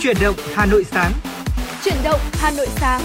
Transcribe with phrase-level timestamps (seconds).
[0.00, 1.12] Chuyển động Hà Nội sáng.
[1.84, 3.00] Chuyển động Hà Nội sáng.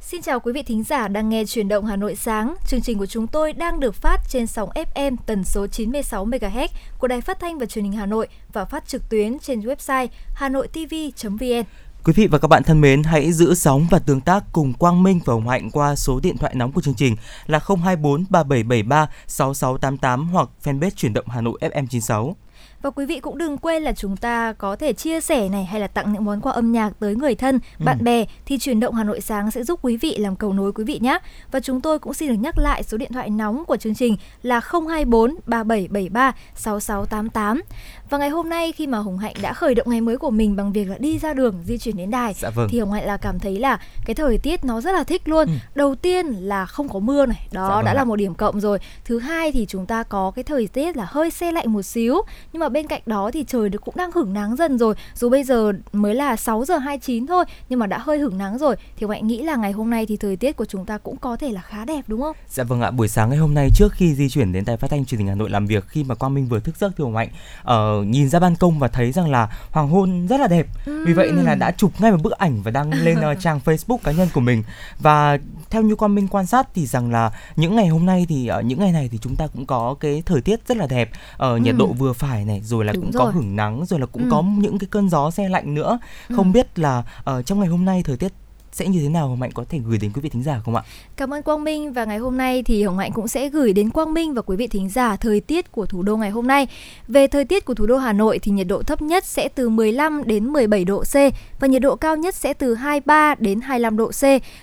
[0.00, 2.54] Xin chào quý vị thính giả đang nghe Chuyển động Hà Nội sáng.
[2.66, 6.68] Chương trình của chúng tôi đang được phát trên sóng FM tần số 96 MHz
[6.98, 10.08] của Đài Phát thanh và Truyền hình Hà Nội và phát trực tuyến trên website
[10.34, 11.64] hanoitv.vn.
[12.04, 15.02] Quý vị và các bạn thân mến, hãy giữ sóng và tương tác cùng Quang
[15.02, 19.08] Minh và Hồng Hạnh qua số điện thoại nóng của chương trình là 024 3773
[19.26, 22.36] 6688 hoặc fanpage chuyển động Hà Nội FM 96.
[22.82, 25.80] Và quý vị cũng đừng quên là chúng ta có thể chia sẻ này hay
[25.80, 27.84] là tặng những món quà âm nhạc tới người thân, ừ.
[27.84, 30.72] bạn bè thì chuyển động Hà Nội sáng sẽ giúp quý vị làm cầu nối
[30.72, 31.18] quý vị nhé.
[31.50, 34.16] Và chúng tôi cũng xin được nhắc lại số điện thoại nóng của chương trình
[34.42, 37.62] là 024 3773 6688.
[38.10, 40.56] Và ngày hôm nay khi mà Hồng Hạnh đã khởi động ngày mới của mình
[40.56, 42.68] bằng việc là đi ra đường di chuyển đến đài dạ vâng.
[42.70, 45.46] thì Hồng Hạnh là cảm thấy là cái thời tiết nó rất là thích luôn.
[45.46, 45.52] Ừ.
[45.74, 48.60] Đầu tiên là không có mưa này, đó dạ vâng đã là một điểm cộng
[48.60, 48.78] rồi.
[49.04, 52.22] Thứ hai thì chúng ta có cái thời tiết là hơi xe lạnh một xíu
[52.52, 54.94] nhưng mà bên cạnh đó thì trời cũng đang hửng nắng dần rồi.
[55.14, 58.58] Dù bây giờ mới là 6 giờ 29 thôi nhưng mà đã hơi hửng nắng
[58.58, 60.98] rồi thì Hồng Hạnh nghĩ là ngày hôm nay thì thời tiết của chúng ta
[60.98, 62.36] cũng có thể là khá đẹp đúng không?
[62.48, 64.90] Dạ vâng ạ, buổi sáng ngày hôm nay trước khi di chuyển đến đài phát
[64.90, 67.04] thanh truyền hình Hà Nội làm việc khi mà Quang Minh vừa thức giấc thì
[67.04, 67.28] Hồng Hạnh
[67.62, 70.66] ở uh, nhìn ra ban công và thấy rằng là hoàng hôn rất là đẹp.
[70.86, 71.04] Ừ.
[71.06, 73.60] Vì vậy nên là đã chụp ngay một bức ảnh và đăng lên uh, trang
[73.64, 74.62] Facebook cá nhân của mình.
[74.98, 75.38] Và
[75.70, 78.58] theo như Quang Minh quan sát thì rằng là những ngày hôm nay thì ở
[78.58, 81.10] uh, những ngày này thì chúng ta cũng có cái thời tiết rất là đẹp
[81.36, 81.78] ở uh, nhiệt ừ.
[81.78, 83.26] độ vừa phải này rồi là Đúng cũng rồi.
[83.26, 84.28] có hửng nắng rồi là cũng ừ.
[84.30, 85.98] có những cái cơn gió xe lạnh nữa.
[86.28, 86.36] Ừ.
[86.36, 88.32] Không biết là ở uh, trong ngày hôm nay thời tiết
[88.78, 90.76] sẽ như thế nào Hồng Hạnh có thể gửi đến quý vị thính giả không
[90.76, 90.82] ạ?
[91.16, 93.90] Cảm ơn Quang Minh và ngày hôm nay thì Hồng Hạnh cũng sẽ gửi đến
[93.90, 96.66] Quang Minh và quý vị thính giả thời tiết của thủ đô ngày hôm nay.
[97.08, 99.68] Về thời tiết của thủ đô Hà Nội thì nhiệt độ thấp nhất sẽ từ
[99.68, 101.14] 15 đến 17 độ C
[101.60, 104.22] và nhiệt độ cao nhất sẽ từ 23 đến 25 độ C.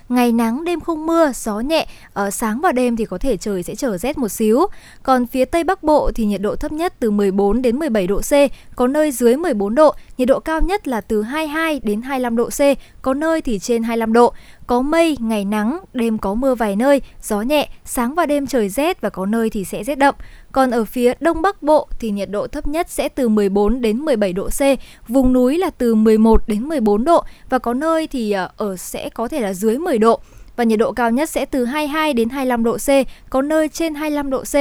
[0.10, 3.64] Ngày nắng, đêm không mưa, gió nhẹ, ở sáng và đêm thì có thể trời
[3.64, 4.68] sẽ trở rét một xíu.
[5.04, 8.22] Còn phía Tây Bắc Bộ thì nhiệt độ thấp nhất từ 14 đến 17 độ
[8.22, 8.32] C,
[8.76, 12.50] có nơi dưới 14 độ, nhiệt độ cao nhất là từ 22 đến 25 độ
[12.50, 12.62] C,
[13.02, 14.34] có nơi thì trên 25 độ.
[14.68, 18.70] Có mây, ngày nắng, đêm có mưa vài nơi, gió nhẹ, sáng và đêm trời
[18.70, 20.16] rét và có nơi thì sẽ rét đậm.
[20.52, 23.98] Còn ở phía Đông Bắc Bộ thì nhiệt độ thấp nhất sẽ từ 14 đến
[23.98, 24.62] 17 độ C,
[25.08, 29.10] vùng núi là từ 11 đến 14 độ và có nơi thì ờ, ở sẽ
[29.10, 30.20] có thể là dưới 10 độ
[30.56, 32.90] và nhiệt độ cao nhất sẽ từ 22 đến 25 độ C,
[33.30, 34.56] có nơi trên 25 độ C.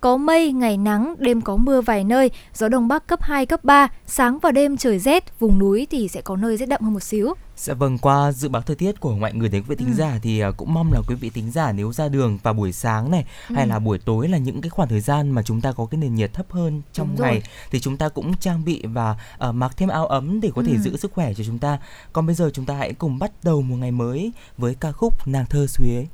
[0.00, 3.64] Có mây, ngày nắng, đêm có mưa vài nơi, gió đông bắc cấp 2, cấp
[3.64, 6.94] 3, sáng và đêm trời rét, vùng núi thì sẽ có nơi rét đậm hơn
[6.94, 7.34] một xíu.
[7.56, 9.94] Dạ vâng, qua dự báo thời tiết của mọi người đến quý vị thính ừ.
[9.94, 12.72] giả thì à, cũng mong là quý vị thính giả nếu ra đường vào buổi
[12.72, 13.54] sáng này ừ.
[13.54, 15.98] hay là buổi tối là những cái khoảng thời gian mà chúng ta có cái
[15.98, 17.42] nền nhiệt thấp hơn trong Đúng ngày rồi.
[17.70, 19.16] thì chúng ta cũng trang bị và
[19.48, 20.78] uh, mặc thêm áo ấm để có thể ừ.
[20.78, 21.78] giữ sức khỏe cho chúng ta.
[22.12, 25.26] Còn bây giờ chúng ta hãy cùng bắt đầu một ngày mới với ca khúc
[25.26, 26.06] Nàng thơ suối.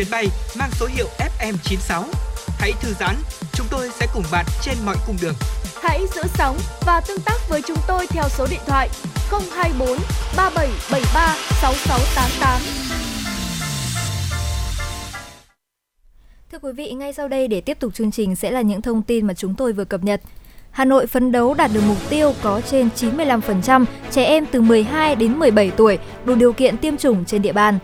[0.00, 0.26] Chuyến bay
[0.58, 2.04] mang số hiệu FM96.
[2.58, 3.16] Hãy thư giãn,
[3.52, 5.34] chúng tôi sẽ cùng bạn trên mọi cung đường.
[5.82, 8.88] Hãy giữ sóng và tương tác với chúng tôi theo số điện thoại
[9.30, 9.98] 024
[10.36, 12.60] 3773 6688.
[16.52, 19.02] Thưa quý vị, ngay sau đây để tiếp tục chương trình sẽ là những thông
[19.02, 20.20] tin mà chúng tôi vừa cập nhật.
[20.70, 25.16] Hà Nội phấn đấu đạt được mục tiêu có trên 95% trẻ em từ 12
[25.16, 27.78] đến 17 tuổi đủ điều kiện tiêm chủng trên địa bàn.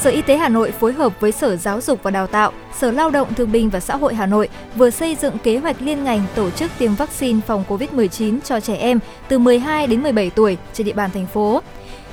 [0.00, 2.90] Sở Y tế Hà Nội phối hợp với Sở Giáo dục và Đào tạo, Sở
[2.90, 6.04] Lao động Thương binh và Xã hội Hà Nội vừa xây dựng kế hoạch liên
[6.04, 8.98] ngành tổ chức tiêm vaccine phòng COVID-19 cho trẻ em
[9.28, 11.62] từ 12 đến 17 tuổi trên địa bàn thành phố.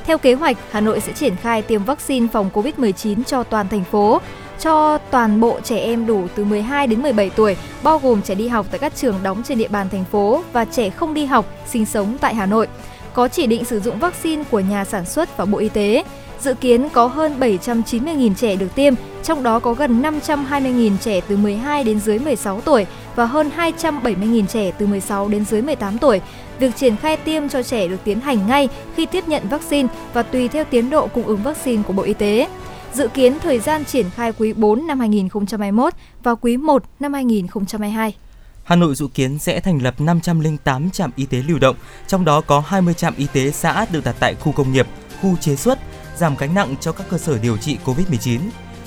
[0.05, 3.83] Theo kế hoạch, Hà Nội sẽ triển khai tiêm vaccine phòng COVID-19 cho toàn thành
[3.83, 4.21] phố,
[4.59, 8.47] cho toàn bộ trẻ em đủ từ 12 đến 17 tuổi, bao gồm trẻ đi
[8.47, 11.45] học tại các trường đóng trên địa bàn thành phố và trẻ không đi học,
[11.67, 12.67] sinh sống tại Hà Nội.
[13.13, 16.03] Có chỉ định sử dụng vaccine của nhà sản xuất và Bộ Y tế.
[16.41, 21.37] Dự kiến có hơn 790.000 trẻ được tiêm, trong đó có gần 520.000 trẻ từ
[21.37, 22.85] 12 đến dưới 16 tuổi
[23.15, 26.21] và hơn 270.000 trẻ từ 16 đến dưới 18 tuổi.
[26.59, 30.23] Việc triển khai tiêm cho trẻ được tiến hành ngay khi tiếp nhận vaccine và
[30.23, 32.47] tùy theo tiến độ cung ứng vaccine của Bộ Y tế.
[32.93, 35.93] Dự kiến thời gian triển khai quý 4 năm 2021
[36.23, 38.15] và quý 1 năm 2022.
[38.63, 41.75] Hà Nội dự kiến sẽ thành lập 508 trạm y tế lưu động,
[42.07, 44.87] trong đó có 20 trạm y tế xã được đặt tại khu công nghiệp,
[45.21, 45.79] khu chế xuất,
[46.17, 48.39] giảm gánh nặng cho các cơ sở điều trị COVID-19.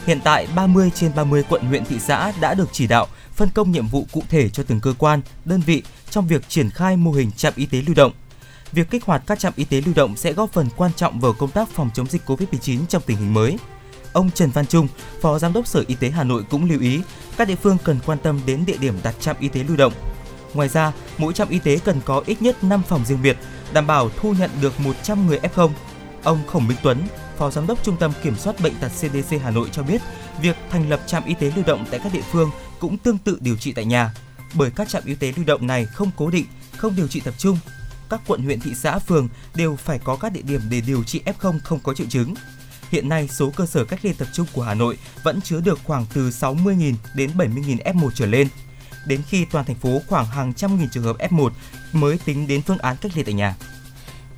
[0.07, 3.71] Hiện tại, 30 trên 30 quận huyện thị xã đã được chỉ đạo phân công
[3.71, 7.13] nhiệm vụ cụ thể cho từng cơ quan, đơn vị trong việc triển khai mô
[7.13, 8.13] hình trạm y tế lưu động.
[8.73, 11.33] Việc kích hoạt các trạm y tế lưu động sẽ góp phần quan trọng vào
[11.33, 13.57] công tác phòng chống dịch COVID-19 trong tình hình mới.
[14.13, 14.89] Ông Trần Văn Trung,
[15.21, 17.01] Phó Giám đốc Sở Y tế Hà Nội cũng lưu ý
[17.37, 19.93] các địa phương cần quan tâm đến địa điểm đặt trạm y tế lưu động.
[20.55, 23.37] Ngoài ra, mỗi trạm y tế cần có ít nhất 5 phòng riêng biệt,
[23.73, 25.71] đảm bảo thu nhận được 100 người F0.
[26.23, 26.99] Ông Khổng Minh Tuấn,
[27.39, 30.03] Phó Giám đốc Trung tâm Kiểm soát Bệnh tật CDC Hà Nội cho biết,
[30.43, 32.51] việc thành lập trạm y tế lưu động tại các địa phương
[32.81, 34.15] cũng tương tự điều trị tại nhà,
[34.55, 37.35] bởi các trạm y tế lưu động này không cố định, không điều trị tập
[37.39, 37.59] trung.
[38.11, 41.21] Các quận huyện thị xã phường đều phải có các địa điểm để điều trị
[41.25, 42.35] F0 không có triệu chứng.
[42.93, 45.79] Hiện nay, số cơ sở cách ly tập trung của Hà Nội vẫn chứa được
[45.85, 48.49] khoảng từ 60.000 đến 70.000 F1 trở lên.
[49.07, 51.51] Đến khi toàn thành phố khoảng hàng trăm nghìn trường hợp F1
[51.93, 53.57] mới tính đến phương án cách ly tại nhà.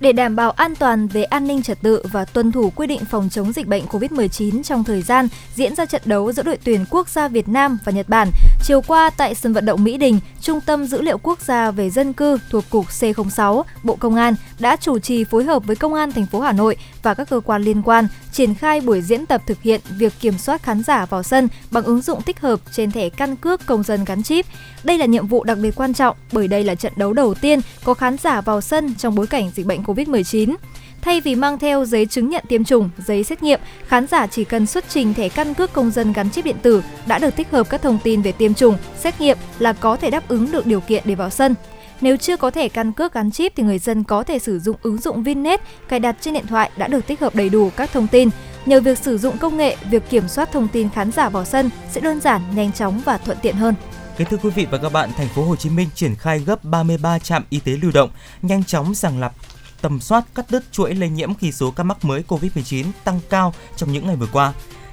[0.01, 3.05] Để đảm bảo an toàn về an ninh trật tự và tuân thủ quy định
[3.05, 6.85] phòng chống dịch bệnh COVID-19 trong thời gian diễn ra trận đấu giữa đội tuyển
[6.91, 8.31] quốc gia Việt Nam và Nhật Bản,
[8.63, 11.91] chiều qua tại sân vận động Mỹ Đình, Trung tâm Dữ liệu Quốc gia về
[11.91, 15.95] dân cư thuộc cục C06, Bộ Công an đã chủ trì phối hợp với Công
[15.95, 19.27] an thành phố Hà Nội và các cơ quan liên quan triển khai buổi diễn
[19.27, 22.61] tập thực hiện việc kiểm soát khán giả vào sân bằng ứng dụng tích hợp
[22.73, 24.47] trên thẻ căn cước công dân gắn chip.
[24.85, 27.61] Đây là nhiệm vụ đặc biệt quan trọng bởi đây là trận đấu đầu tiên
[27.85, 30.55] có khán giả vào sân trong bối cảnh dịch bệnh COVID-19.
[31.03, 34.45] Thay vì mang theo giấy chứng nhận tiêm chủng, giấy xét nghiệm, khán giả chỉ
[34.45, 37.51] cần xuất trình thẻ căn cước công dân gắn chip điện tử đã được tích
[37.51, 40.67] hợp các thông tin về tiêm chủng, xét nghiệm là có thể đáp ứng được
[40.67, 41.55] điều kiện để vào sân.
[42.01, 44.77] Nếu chưa có thẻ căn cước gắn chip thì người dân có thể sử dụng
[44.83, 47.93] ứng dụng Vinnet cài đặt trên điện thoại đã được tích hợp đầy đủ các
[47.93, 48.29] thông tin.
[48.67, 51.71] Nhờ việc sử dụng công nghệ, việc kiểm soát thông tin khán giả vào sân
[51.91, 53.75] sẽ đơn giản, nhanh chóng và thuận tiện hơn.
[54.17, 56.65] Kính thưa quý vị và các bạn, thành phố Hồ Chí Minh triển khai gấp
[56.65, 58.11] 33 trạm y tế lưu động,
[58.43, 59.35] nhanh chóng sàng lọc
[59.85, 63.55] tầm soát cắt đứt chuỗi lây nhiễm khi số ca mắc mới COVID-19 tăng cao
[63.77, 64.53] trong những ngày vừa qua.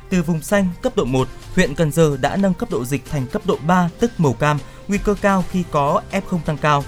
[0.10, 3.28] Từ vùng xanh cấp độ 1, huyện Cần Giờ đã nâng cấp độ dịch thành
[3.28, 4.58] cấp độ 3 tức màu cam,
[4.88, 6.84] nguy cơ cao khi có F0 tăng cao.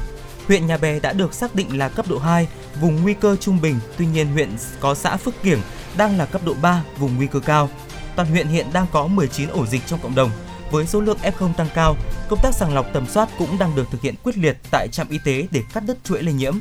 [0.48, 2.48] Huyện Nhà Bè đã được xác định là cấp độ 2,
[2.81, 5.62] vùng nguy cơ trung bình, tuy nhiên huyện có xã Phước Kiểng
[5.98, 7.69] đang là cấp độ 3, vùng nguy cơ cao.
[8.15, 10.31] Toàn huyện hiện đang có 19 ổ dịch trong cộng đồng.
[10.72, 11.95] Với số lượng F0 tăng cao,
[12.29, 15.10] công tác sàng lọc tầm soát cũng đang được thực hiện quyết liệt tại trạm
[15.10, 16.60] y tế để cắt đứt chuỗi lây nhiễm.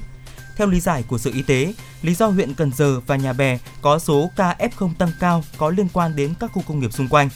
[0.56, 3.59] Theo lý giải của Sở Y tế, lý do huyện Cần Giờ và Nhà Bè
[3.82, 7.09] có số ca F0 tăng cao có liên quan đến các khu công nghiệp xung
[7.09, 7.28] quanh.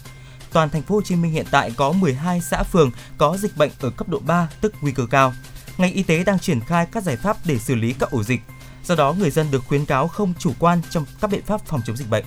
[0.53, 3.71] Toàn thành phố Hồ Chí Minh hiện tại có 12 xã phường có dịch bệnh
[3.81, 5.35] ở cấp độ 3, tức nguy cơ cao.
[5.79, 8.41] Ngành y tế đang triển khai các giải pháp để xử lý các ổ dịch.
[8.85, 11.81] Do đó, người dân được khuyến cáo không chủ quan trong các biện pháp phòng
[11.87, 12.25] chống dịch bệnh.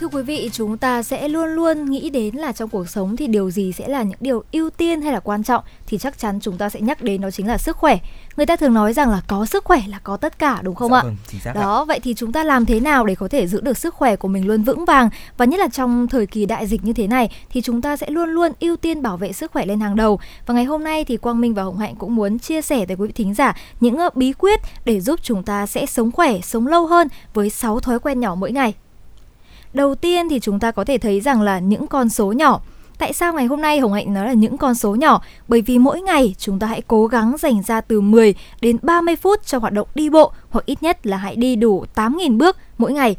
[0.00, 3.26] Thưa quý vị, chúng ta sẽ luôn luôn nghĩ đến là trong cuộc sống thì
[3.26, 6.40] điều gì sẽ là những điều ưu tiên hay là quan trọng thì chắc chắn
[6.40, 7.98] chúng ta sẽ nhắc đến đó chính là sức khỏe.
[8.36, 10.90] Người ta thường nói rằng là có sức khỏe là có tất cả đúng không
[10.90, 11.02] dạ ạ?
[11.02, 13.60] Vâng, chính xác Đó, vậy thì chúng ta làm thế nào để có thể giữ
[13.60, 16.66] được sức khỏe của mình luôn vững vàng và nhất là trong thời kỳ đại
[16.66, 19.52] dịch như thế này thì chúng ta sẽ luôn luôn ưu tiên bảo vệ sức
[19.52, 20.20] khỏe lên hàng đầu.
[20.46, 22.96] Và ngày hôm nay thì Quang Minh và Hồng Hạnh cũng muốn chia sẻ tới
[22.96, 26.40] quý vị thính giả những ờ, bí quyết để giúp chúng ta sẽ sống khỏe,
[26.40, 28.74] sống lâu hơn với 6 thói quen nhỏ mỗi ngày.
[29.74, 32.60] Đầu tiên thì chúng ta có thể thấy rằng là những con số nhỏ
[33.00, 35.22] Tại sao ngày hôm nay Hồng Hạnh nói là những con số nhỏ?
[35.48, 39.16] Bởi vì mỗi ngày chúng ta hãy cố gắng dành ra từ 10 đến 30
[39.16, 42.56] phút cho hoạt động đi bộ, hoặc ít nhất là hãy đi đủ 8.000 bước
[42.78, 43.16] mỗi ngày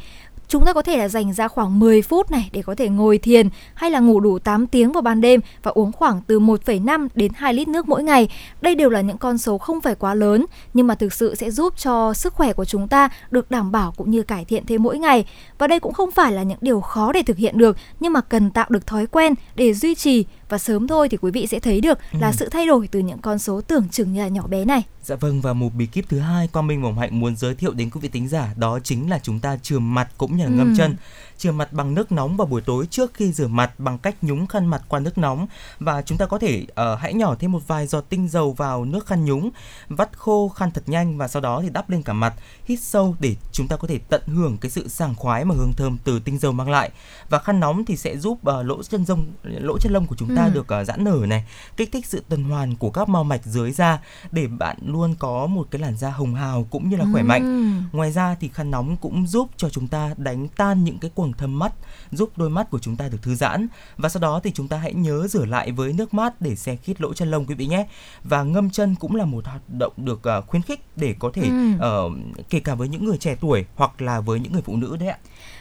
[0.52, 3.18] chúng ta có thể là dành ra khoảng 10 phút này để có thể ngồi
[3.18, 7.08] thiền hay là ngủ đủ 8 tiếng vào ban đêm và uống khoảng từ 1,5
[7.16, 8.30] đến 2 lít nước mỗi ngày.
[8.62, 11.52] Đây đều là những con số không phải quá lớn nhưng mà thực sự sẽ
[11.52, 14.84] giúp cho sức khỏe của chúng ta được đảm bảo cũng như cải thiện thêm
[14.84, 15.26] mỗi ngày.
[15.58, 18.22] Và đây cũng không phải là những điều khó để thực hiện được nhưng mà
[18.22, 21.60] cần tạo được thói quen để duy trì và sớm thôi thì quý vị sẽ
[21.60, 22.34] thấy được là Ừ.
[22.38, 24.84] sự thay đổi từ những con số tưởng chừng như là nhỏ bé này.
[25.04, 27.74] Dạ vâng và một bí kíp thứ hai Quang Minh Hồng Hạnh muốn giới thiệu
[27.74, 30.50] đến quý vị tính giả đó chính là chúng ta chườm mặt cũng như là
[30.50, 30.74] ngâm Ừ.
[30.78, 30.96] chân.
[31.42, 34.48] Chườm mặt bằng nước nóng vào buổi tối trước khi rửa mặt bằng cách nhúng
[34.48, 35.48] khăn mặt qua nước nóng
[35.80, 38.86] và chúng ta có thể ờ, hãy nhỏ thêm một vài giọt tinh dầu vào
[38.86, 39.50] nước khăn nhúng,
[39.90, 42.34] vắt khô khăn thật nhanh và sau đó thì đắp lên cả mặt,
[42.66, 45.74] hít sâu để chúng ta có thể tận hưởng cái sự sảng khoái mà hương
[45.78, 46.92] thơm từ tinh dầu mang lại.
[47.30, 50.36] Và khăn nóng thì sẽ giúp ờ, lỗ chân lông lỗ chân lông của chúng
[50.36, 50.52] ta Ừ.
[50.54, 51.46] được ờ, giãn nở này,
[51.78, 54.00] kích thích sự tuần hoàn của các mao mạch dưới da
[54.32, 57.44] để bạn luôn có một cái làn da hồng hào cũng như là khỏe mạnh.
[57.44, 57.84] Ừm.
[57.92, 61.31] Ngoài ra thì khăn nóng cũng giúp cho chúng ta đánh tan những cái quầng
[61.34, 61.74] thâm mắt,
[62.12, 63.68] giúp đôi mắt của chúng ta được thư giãn.
[63.98, 66.76] Và sau đó thì chúng ta hãy nhớ rửa lại với nước mát để xe
[66.76, 67.88] khít lỗ chân lông quý vị nhé.
[68.24, 71.42] Và ngâm chân cũng là một hoạt động được ờ, khuyến khích để có thể
[71.42, 71.72] Ừ.
[71.80, 72.04] ờ,
[72.50, 75.10] kể cả với những người trẻ tuổi hoặc là với những người phụ nữ đấy
[75.10, 75.18] ạ.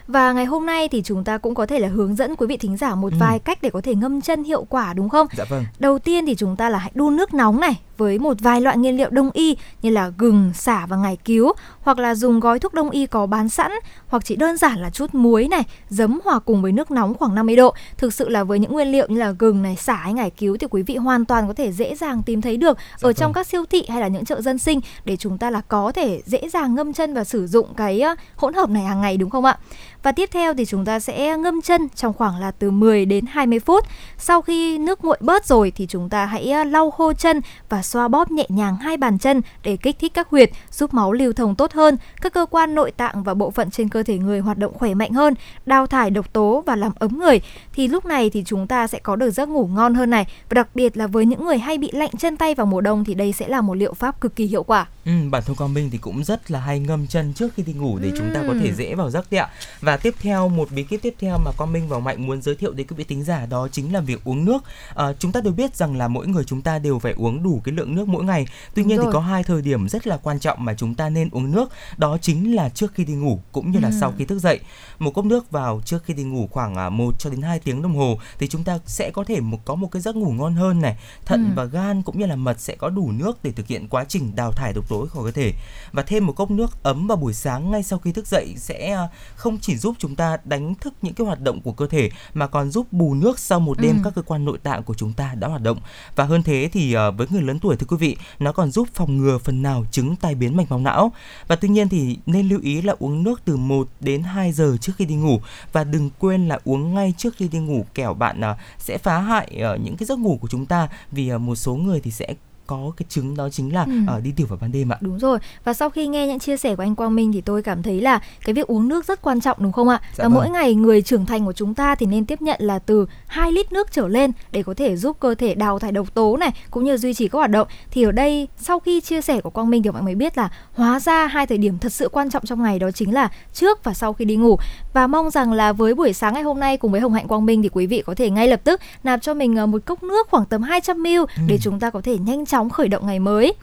[0.07, 2.57] Và ngày hôm nay thì chúng ta cũng có thể là hướng dẫn quý vị
[2.57, 3.17] thính giả một Ừ.
[3.21, 5.27] vài cách để có thể ngâm chân hiệu quả đúng không?
[5.37, 5.65] Dạ vâng.
[5.79, 8.77] Đầu tiên thì chúng ta là hãy đun nước nóng này với một vài loại
[8.77, 12.59] nguyên liệu đông y như là gừng, xả và ngải cứu hoặc là dùng gói
[12.59, 13.73] thuốc đông y có bán sẵn
[14.07, 17.35] hoặc chỉ đơn giản là chút muối này, giấm hòa cùng với nước nóng khoảng
[17.35, 17.75] 50 độ.
[17.99, 20.57] Thực sự là với những nguyên liệu như là gừng này, xả hay ngải cứu
[20.57, 23.29] thì quý vị hoàn toàn có thể dễ dàng tìm thấy được Dạ ở trong
[23.29, 23.35] vâng.
[23.35, 26.23] các siêu thị hay là những chợ dân sinh để chúng ta là có thể
[26.27, 28.03] dễ dàng ngâm chân và sử dụng cái
[28.37, 29.59] hỗn hợp này hàng ngày đúng không ạ?
[30.03, 33.25] Và tiếp theo thì chúng ta sẽ ngâm chân trong khoảng là từ 10 đến
[33.27, 33.85] 20 phút.
[34.19, 38.09] Sau khi nước nguội bớt rồi thì chúng ta hãy lau khô chân và xoa
[38.09, 41.55] bóp nhẹ nhàng hai bàn chân để kích thích các huyệt, giúp máu lưu thông
[41.55, 44.59] tốt hơn, các cơ quan nội tạng và bộ phận trên cơ thể người hoạt
[44.59, 45.35] động khỏe mạnh hơn,
[45.67, 47.41] đào thải độc tố và làm ấm người.
[47.73, 50.27] Thì lúc này thì chúng ta sẽ có được giấc ngủ ngon hơn này.
[50.49, 53.05] Và đặc biệt là với những người hay bị lạnh chân tay vào mùa đông
[53.05, 54.87] thì đây sẽ là một liệu pháp cực kỳ hiệu quả.
[55.05, 57.73] Ừ, bản thân Quang Minh thì cũng rất là hay ngâm chân trước khi đi
[57.73, 58.77] ngủ để chúng ta có thể Ừm.
[58.77, 59.49] dễ vào giấc đấy ạ.
[59.81, 62.55] Và tiếp theo một bí kíp tiếp theo mà Quang Minh và Mạnh muốn giới
[62.55, 64.65] thiệu đến quý vị tính giả đó chính là việc uống nước.
[64.95, 67.61] Ờ, chúng ta đều biết rằng là mỗi người chúng ta đều phải uống đủ
[67.65, 68.47] cái lượng nước mỗi ngày.
[68.75, 71.09] Tuy Đúng nhiên thì có hai thời điểm rất là quan trọng mà chúng ta
[71.09, 74.01] nên uống nước, đó chính là trước khi đi ngủ cũng như là Ừm.
[74.01, 74.61] sau khi thức dậy.
[74.99, 77.83] Một cốc nước vào trước khi đi ngủ khoảng à, 1 cho đến 2 tiếng
[77.83, 80.55] đồng hồ thì chúng ta sẽ có thể một có một cái giấc ngủ ngon
[80.55, 80.97] hơn này.
[81.27, 81.55] Thận Ừm.
[81.55, 84.37] và gan cũng như là mật sẽ có đủ nước để thực hiện quá trình
[84.37, 85.53] đào thải độc tố khỏi cơ thể
[85.93, 88.91] và thêm một cốc nước ấm vào buổi sáng ngay sau khi thức dậy sẽ
[88.93, 92.11] à, không chỉ giúp chúng ta đánh thức những cái hoạt động của cơ thể
[92.35, 94.01] mà còn giúp bù nước sau một đêm Ừ.
[94.05, 95.79] các cơ quan nội tạng của chúng ta đã hoạt động
[96.17, 98.89] và hơn thế thì à, với người lớn tuổi thưa quý vị, nó còn giúp
[98.95, 101.13] phòng ngừa phần nào chứng tai biến mạch máu não.
[101.49, 104.77] Và tuy nhiên thì nên lưu ý là uống nước từ 1 đến 2 giờ
[104.81, 105.41] trước khi đi ngủ
[105.73, 107.85] và đừng quên là uống ngay trước khi đi ngủ.
[107.95, 111.29] Kẻo bạn à, sẽ phá hại ờ, những cái giấc ngủ của chúng ta vì
[111.29, 112.35] ờ, một số người thì sẽ
[112.71, 113.93] có cái chứng đó chính là Ừ.
[114.09, 114.97] à, đi tiểu vào ban đêm ạ.
[115.01, 115.39] Đúng rồi.
[115.65, 118.01] Và sau khi nghe những chia sẻ của anh Quang Minh thì tôi cảm thấy
[118.01, 120.01] là cái việc uống nước rất quan trọng đúng không ạ?
[120.03, 120.35] Dạ và vâng.
[120.35, 123.53] mỗi ngày người trưởng thành của chúng ta thì nên tiếp nhận là từ 2
[123.53, 126.51] lít nước trở lên để có thể giúp cơ thể đào thải độc tố này
[126.71, 127.69] cũng như duy trì các hoạt động.
[127.91, 130.49] Thì ở đây sau khi chia sẻ của Quang Minh thì mọi người biết là
[130.75, 133.85] hóa ra hai thời điểm thật sự quan trọng trong ngày đó chính là trước
[133.85, 134.57] và sau khi đi ngủ.
[134.93, 137.47] Và mong rằng là với buổi sáng ngày hôm nay cùng với Hồng Hạnh Quang
[137.47, 140.03] Minh thì quý vị có thể ngay lập tức nạp cho mình ờ, một cốc
[140.03, 141.61] nước khoảng tầm 200ml để Ừ.
[141.63, 143.55] chúng ta có thể nhanh chóng khởi động ngày mới.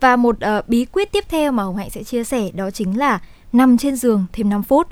[0.00, 2.98] Và một uh, bí quyết tiếp theo mà Hồng Hạnh sẽ chia sẻ đó chính
[2.98, 3.20] là
[3.52, 4.88] nằm trên giường thêm 5 phút.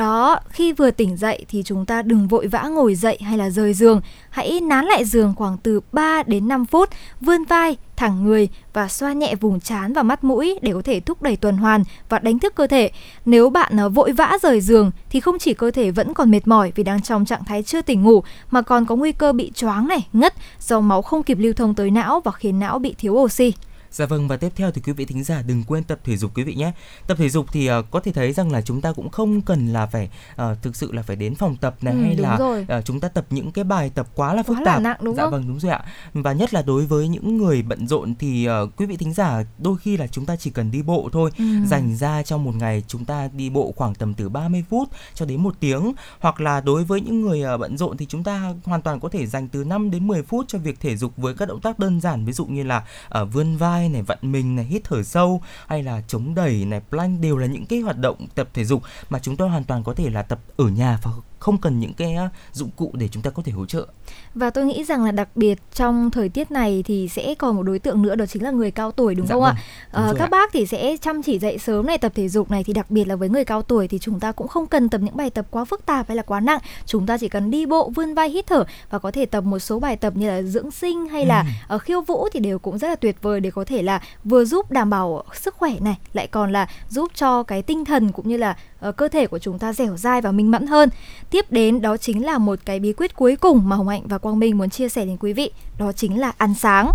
[0.00, 3.50] Đó, khi vừa tỉnh dậy thì chúng ta đừng vội vã ngồi dậy hay là
[3.50, 4.00] rời giường.
[4.30, 6.88] Hãy nán lại giường khoảng từ 3 đến 5 phút,
[7.20, 11.00] vươn vai, thẳng người và xoa nhẹ vùng trán và mắt mũi để có thể
[11.00, 12.90] thúc đẩy tuần hoàn và đánh thức cơ thể.
[13.24, 16.48] Nếu bạn ờ, vội vã rời giường thì không chỉ cơ thể vẫn còn mệt
[16.48, 19.52] mỏi vì đang trong trạng thái chưa tỉnh ngủ mà còn có nguy cơ bị
[19.54, 22.94] choáng này, ngất do máu không kịp lưu thông tới não và khiến não bị
[22.98, 23.52] thiếu oxy.
[23.92, 26.30] Dạ vâng và tiếp theo thì quý vị thính giả đừng quên tập thể dục
[26.34, 26.72] quý vị nhé.
[27.06, 29.66] Tập thể dục thì uh, có thể thấy rằng là chúng ta cũng không cần
[29.66, 30.10] là phải
[30.42, 32.38] uh, thực sự là phải đến phòng tập này ừ, hay là
[32.78, 34.76] uh, chúng ta tập những cái bài tập quá là phức quá tạp.
[34.76, 35.32] Là nặng, đúng dạ không?
[35.32, 35.84] vâng đúng rồi ạ.
[36.12, 39.42] Và nhất là đối với những người bận rộn thì uh, quý vị thính giả
[39.58, 41.44] đôi khi là chúng ta chỉ cần đi bộ thôi, ừ.
[41.66, 45.26] dành ra trong một ngày chúng ta đi bộ khoảng tầm từ 30 phút cho
[45.26, 48.54] đến một tiếng hoặc là đối với những người uh, bận rộn thì chúng ta
[48.64, 51.34] hoàn toàn có thể dành từ 5 đến 10 phút cho việc thể dục với
[51.34, 52.84] các động tác đơn giản ví dụ như là
[53.22, 56.64] uh, vươn vai vai này, vận mình này, hít thở sâu hay là chống đẩy
[56.64, 59.64] này, plank đều là những cái hoạt động tập thể dục mà chúng tôi hoàn
[59.64, 62.16] toàn có thể là tập ở nhà và không cần những cái
[62.52, 63.86] dụng cụ để chúng ta có thể hỗ trợ.
[64.34, 67.62] Và tôi nghĩ rằng là đặc biệt trong thời tiết này thì sẽ còn một
[67.62, 69.62] đối tượng nữa đó chính là người cao tuổi đúng dạ không vâng, ạ?
[69.92, 70.28] Đúng à, các ạ.
[70.30, 73.04] bác thì sẽ chăm chỉ dậy sớm này tập thể dục này thì đặc biệt
[73.08, 75.46] là với người cao tuổi thì chúng ta cũng không cần tập những bài tập
[75.50, 76.60] quá phức tạp hay là quá nặng.
[76.86, 79.58] Chúng ta chỉ cần đi bộ, vươn vai, hít thở và có thể tập một
[79.58, 81.74] số bài tập như là dưỡng sinh hay là ừ.
[81.76, 84.44] uh, khiêu vũ thì đều cũng rất là tuyệt vời để có thể là vừa
[84.44, 88.28] giúp đảm bảo sức khỏe này lại còn là giúp cho cái tinh thần cũng
[88.28, 88.56] như là
[88.88, 90.88] uh, cơ thể của chúng ta dẻo dai và minh mẫn hơn.
[91.30, 94.18] Tiếp đến đó chính là một cái bí quyết cuối cùng mà Hồng Hạnh và
[94.18, 96.90] Quang Minh muốn chia sẻ đến quý vị, đó chính là ăn sáng.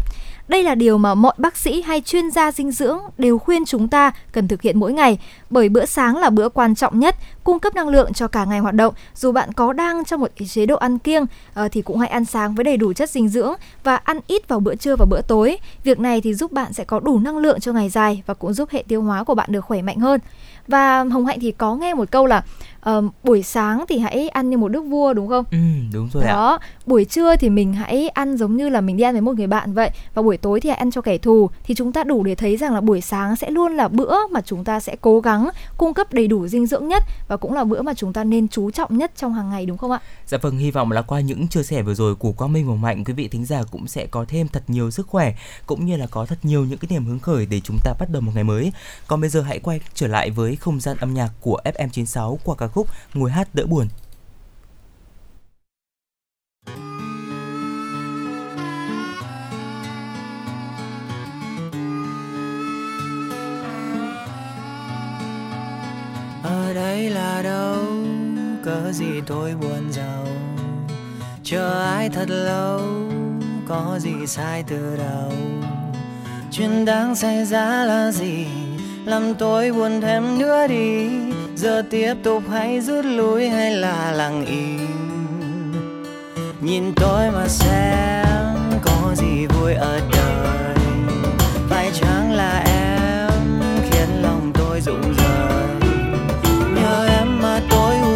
[0.48, 3.88] Đây là điều mà mọi bác sĩ hay chuyên gia dinh dưỡng đều khuyên chúng
[3.88, 5.20] ta cần thực hiện mỗi ngày,
[5.50, 8.60] bởi bữa sáng là bữa quan trọng nhất, cung cấp năng lượng cho cả ngày
[8.60, 8.94] hoạt động.
[9.16, 12.26] Dù bạn có đang trong một chế độ ăn kiêng uh, thì cũng hãy ăn
[12.26, 13.54] sáng với đầy đủ chất dinh dưỡng
[13.84, 15.58] và ăn ít vào bữa trưa và bữa tối.
[15.84, 18.54] Việc này thì giúp bạn sẽ có đủ năng lượng cho ngày dài và cũng
[18.54, 20.20] giúp hệ tiêu hóa của bạn được khỏe mạnh hơn.
[20.68, 22.44] Và Hồng Hạnh thì có nghe một câu là
[22.90, 25.46] uh, buổi sáng thì hãy ăn như một đức vua đúng không?
[25.52, 25.58] Ừ,
[25.94, 26.68] đúng rồi Đó, ạ.
[26.86, 29.48] buổi trưa thì mình hãy ăn giống như là mình đi ăn với một người
[29.48, 32.24] bạn vậy và buổi tối thì hãy ăn cho kẻ thù thì chúng ta đủ
[32.24, 35.20] để thấy rằng là buổi sáng sẽ luôn là bữa mà chúng ta sẽ cố
[35.20, 38.24] gắng cung cấp đầy đủ dinh dưỡng nhất và cũng là bữa mà chúng ta
[38.24, 40.00] nên chú trọng nhất trong hàng ngày đúng không ạ?
[40.28, 42.76] Dạ vâng, hy vọng là qua những chia sẻ vừa rồi của Quang Minh và
[42.76, 45.98] Mạnh quý vị thính giả cũng sẽ có thêm thật nhiều sức khỏe cũng như
[45.98, 48.32] là có thật nhiều những cái niềm hứng khởi để chúng ta bắt đầu một
[48.36, 48.72] ngày mới.
[49.08, 52.56] Còn bây giờ hãy quay trở lại với không gian âm nhạc của FM96 qua
[52.56, 53.88] ca khúc Ngồi hát đỡ buồn.
[66.76, 67.76] Đấy đây là đâu?
[68.66, 70.28] Cớ gì tôi buồn giàu?
[71.44, 72.80] Chờ ai thật lâu?
[73.68, 75.32] Có gì sai từ đầu?
[76.52, 78.46] Chuyện đáng xảy ra là gì?
[79.06, 81.10] Làm tôi buồn thêm nữa đi.
[81.56, 85.72] Giờ tiếp tục hay rút lui hay là lặng im?
[86.62, 90.25] Nhìn tôi mà xem, có gì vui ở đời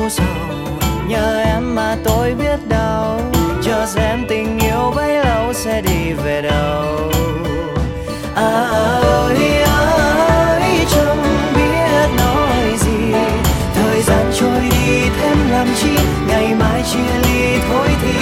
[0.09, 0.25] sầu
[1.07, 3.21] nhờ em mà tôi biết đâu
[3.63, 7.11] cho xem tình yêu bấy lâu sẽ đi về đâu.
[8.35, 11.23] À ơi ơi, chẳng
[11.55, 13.13] biết nói gì.
[13.75, 15.97] Thời gian trôi đi thêm làm chi?
[16.27, 18.13] Ngày mai chia ly thôi thì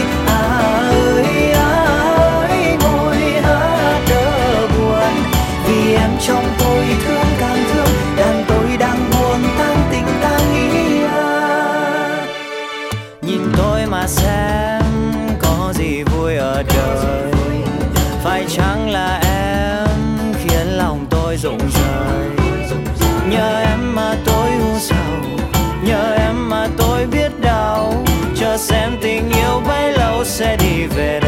[30.95, 31.26] sẽ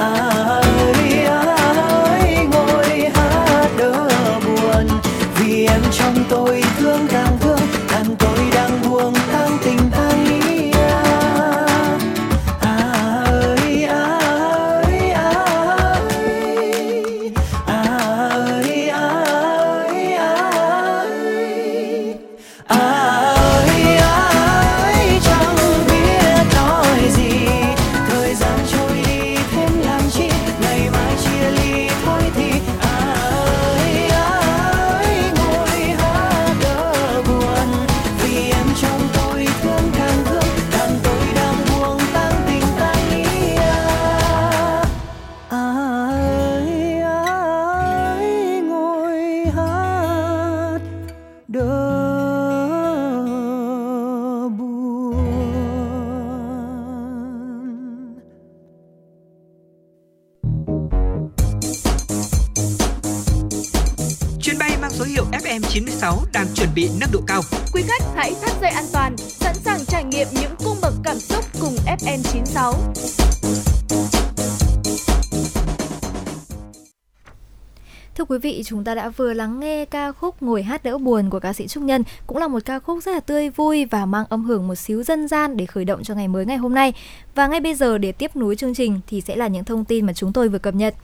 [0.00, 0.69] thì
[78.60, 81.52] vị, chúng ta đã vừa lắng nghe ca khúc Ngồi hát đỡ buồn của ca
[81.52, 84.44] sĩ Trúc Nhân, cũng là một ca khúc rất là tươi vui và mang âm
[84.44, 86.92] hưởng một xíu dân gian để khởi động cho ngày mới ngày hôm nay.
[87.34, 90.06] Và ngay bây giờ để tiếp nối chương trình thì sẽ là những thông tin
[90.06, 90.94] mà chúng tôi vừa cập nhật.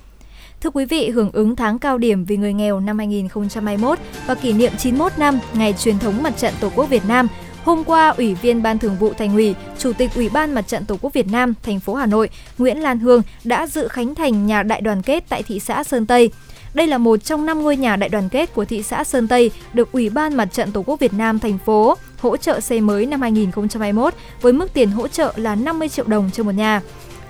[0.60, 4.52] Thưa quý vị, hưởng ứng tháng cao điểm vì người nghèo năm 2021 và kỷ
[4.52, 7.28] niệm 91 năm Ngày truyền thống Mặt trận Tổ quốc Việt Nam,
[7.64, 10.84] Hôm qua, Ủy viên Ban Thường vụ Thành ủy, Chủ tịch Ủy ban Mặt trận
[10.84, 14.46] Tổ quốc Việt Nam, thành phố Hà Nội, Nguyễn Lan Hương đã dự khánh thành
[14.46, 16.30] nhà đại đoàn kết tại thị xã Sơn Tây.
[16.76, 19.50] Đây là một trong năm ngôi nhà đại đoàn kết của thị xã Sơn Tây
[19.72, 23.06] được Ủy ban Mặt trận Tổ quốc Việt Nam thành phố hỗ trợ xây mới
[23.06, 26.80] năm 2021 với mức tiền hỗ trợ là 50 triệu đồng cho một nhà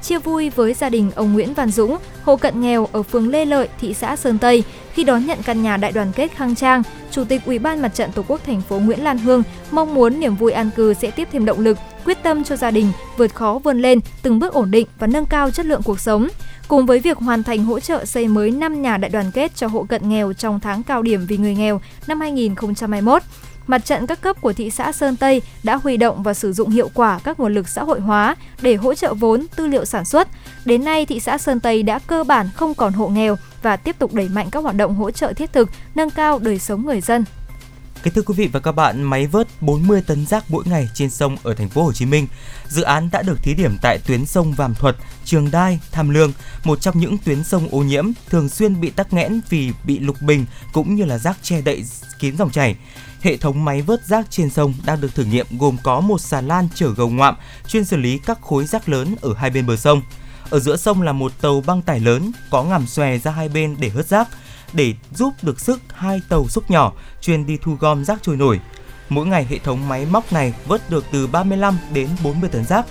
[0.03, 3.45] chia vui với gia đình ông Nguyễn Văn Dũng, hộ cận nghèo ở phường Lê
[3.45, 6.83] Lợi, thị xã Sơn Tây khi đón nhận căn nhà đại đoàn kết khang trang.
[7.11, 10.21] Chủ tịch Ủy ban Mặt trận Tổ quốc thành phố Nguyễn Lan Hương mong muốn
[10.21, 13.35] niềm vui an cư sẽ tiếp thêm động lực, quyết tâm cho gia đình vượt
[13.35, 16.29] khó vươn lên, từng bước ổn định và nâng cao chất lượng cuộc sống.
[16.69, 19.67] Cùng với việc hoàn thành hỗ trợ xây mới 5 nhà đại đoàn kết cho
[19.67, 23.23] hộ cận nghèo trong tháng cao điểm vì người nghèo năm 2021,
[23.67, 26.71] mặt trận các cấp của thị xã Sơn Tây đã huy động và sử dụng
[26.71, 30.05] hiệu quả các nguồn lực xã hội hóa để hỗ trợ vốn, tư liệu sản
[30.05, 30.29] xuất.
[30.65, 33.99] Đến nay, thị xã Sơn Tây đã cơ bản không còn hộ nghèo và tiếp
[33.99, 37.01] tục đẩy mạnh các hoạt động hỗ trợ thiết thực, nâng cao đời sống người
[37.01, 37.25] dân.
[38.03, 41.11] Kính thưa quý vị và các bạn, máy vớt 40 tấn rác mỗi ngày trên
[41.11, 42.27] sông ở thành phố Hồ Chí Minh.
[42.69, 46.33] Dự án đã được thí điểm tại tuyến sông Vàm Thuật, Trường Đai, Tham Lương,
[46.65, 50.17] một trong những tuyến sông ô nhiễm thường xuyên bị tắc nghẽn vì bị lục
[50.21, 51.85] bình cũng như là rác che đậy
[52.19, 52.77] kín dòng chảy.
[53.21, 56.41] Hệ thống máy vớt rác trên sông đang được thử nghiệm gồm có một xà
[56.41, 57.37] lan chở gầu ngoạm
[57.69, 60.03] chuyên xử lý các khối rác lớn ở hai bên bờ sông.
[60.51, 63.77] Ở giữa sông là một tàu băng tải lớn có ngầm xòe ra hai bên
[63.81, 64.29] để hớt rác
[64.73, 68.61] để giúp được sức hai tàu xúc nhỏ chuyên đi thu gom rác trôi nổi.
[69.09, 72.87] Mỗi ngày hệ thống máy móc này vớt được từ 35 đến 40 tấn rác.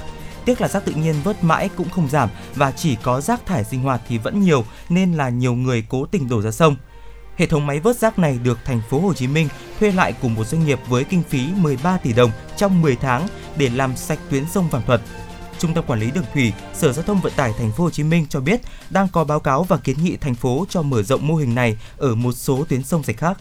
[0.45, 3.63] Tiếc là rác tự nhiên vớt mãi cũng không giảm và chỉ có rác thải
[3.63, 6.75] sinh hoạt thì vẫn nhiều nên là nhiều người cố tình đổ ra sông.
[7.37, 10.35] Hệ thống máy vớt rác này được thành phố Hồ Chí Minh thuê lại cùng
[10.35, 14.19] một doanh nghiệp với kinh phí 13 tỷ đồng trong 10 tháng để làm sạch
[14.29, 15.01] tuyến sông Vàm Thuật.
[15.59, 18.03] Trung tâm Quản lý Đường thủy, Sở Giao thông Vận tải Thành phố Hồ Chí
[18.03, 21.27] Minh cho biết đang có báo cáo và kiến nghị thành phố cho mở rộng
[21.27, 23.37] mô hình này ở một số tuyến sông rạch khác.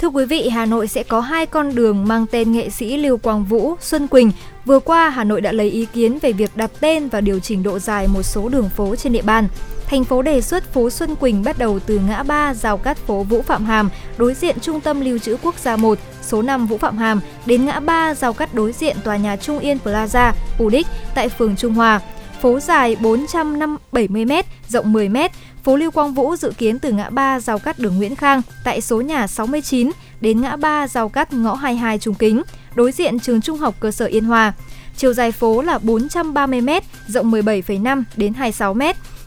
[0.00, 3.16] Thưa quý vị, Hà Nội sẽ có hai con đường mang tên nghệ sĩ Lưu
[3.16, 4.32] Quang Vũ, Xuân Quỳnh.
[4.64, 7.62] Vừa qua, Hà Nội đã lấy ý kiến về việc đặt tên và điều chỉnh
[7.62, 9.48] độ dài một số đường phố trên địa bàn.
[9.86, 13.22] Thành phố đề xuất phố Xuân Quỳnh bắt đầu từ ngã ba giao cắt phố
[13.22, 16.78] Vũ Phạm Hàm, đối diện Trung tâm Lưu trữ Quốc gia 1, số 5 Vũ
[16.78, 20.32] Phạm Hàm, đến ngã ba giao cắt đối diện tòa nhà Trung Yên Plaza,
[20.62, 22.00] Udic tại phường Trung Hòa.
[22.40, 24.32] Phố dài 470 m,
[24.68, 25.16] rộng 10 m,
[25.62, 28.80] phố Lưu Quang Vũ dự kiến từ ngã ba giao cắt đường Nguyễn Khang tại
[28.80, 32.42] số nhà 69 đến ngã ba giao cắt ngõ 22 Trung Kính,
[32.74, 34.52] đối diện trường Trung học cơ sở Yên Hòa.
[34.96, 36.70] Chiều dài phố là 430 m,
[37.06, 38.82] rộng 17,5 đến 26 m.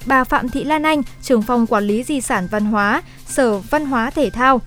[0.06, 3.86] Bà Phạm Thị Lan Anh, trưởng phòng quản lý di sản văn hóa, Sở Văn
[3.86, 4.62] hóa Thể thao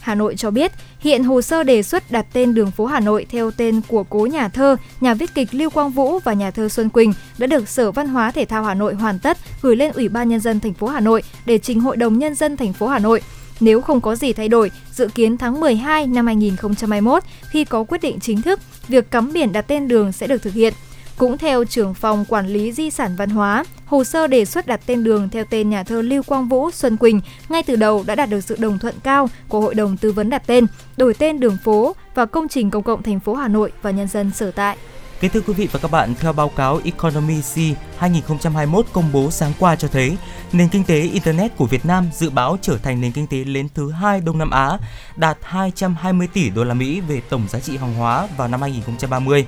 [0.00, 3.26] Hà Nội cho biết, hiện hồ sơ đề xuất đặt tên đường phố Hà Nội
[3.30, 6.68] theo tên của cố nhà thơ, nhà viết kịch Lưu Quang Vũ và nhà thơ
[6.68, 9.92] Xuân Quỳnh đã được Sở Văn hóa Thể thao Hà Nội hoàn tất gửi lên
[9.92, 12.72] Ủy ban nhân dân thành phố Hà Nội để trình Hội đồng nhân dân thành
[12.72, 13.22] phố Hà Nội.
[13.60, 18.02] Nếu không có gì thay đổi, dự kiến tháng 12 năm 2021 khi có quyết
[18.02, 20.74] định chính thức, việc cắm biển đặt tên đường sẽ được thực hiện.
[21.18, 24.80] Cũng theo trưởng phòng quản lý di sản văn hóa, hồ sơ đề xuất đặt
[24.86, 28.14] tên đường theo tên nhà thơ Lưu Quang Vũ Xuân Quỳnh ngay từ đầu đã
[28.14, 31.40] đạt được sự đồng thuận cao của Hội đồng tư vấn đặt tên, đổi tên
[31.40, 34.50] đường phố và công trình công cộng thành phố Hà Nội và nhân dân sở
[34.50, 34.76] tại.
[35.20, 37.56] Kính thưa quý vị và các bạn, theo báo cáo Economy C
[37.98, 40.16] 2021 công bố sáng qua cho thấy,
[40.52, 43.68] nền kinh tế Internet của Việt Nam dự báo trở thành nền kinh tế lớn
[43.74, 44.78] thứ hai Đông Nam Á,
[45.16, 49.46] đạt 220 tỷ đô la Mỹ về tổng giá trị hàng hóa vào năm 2030.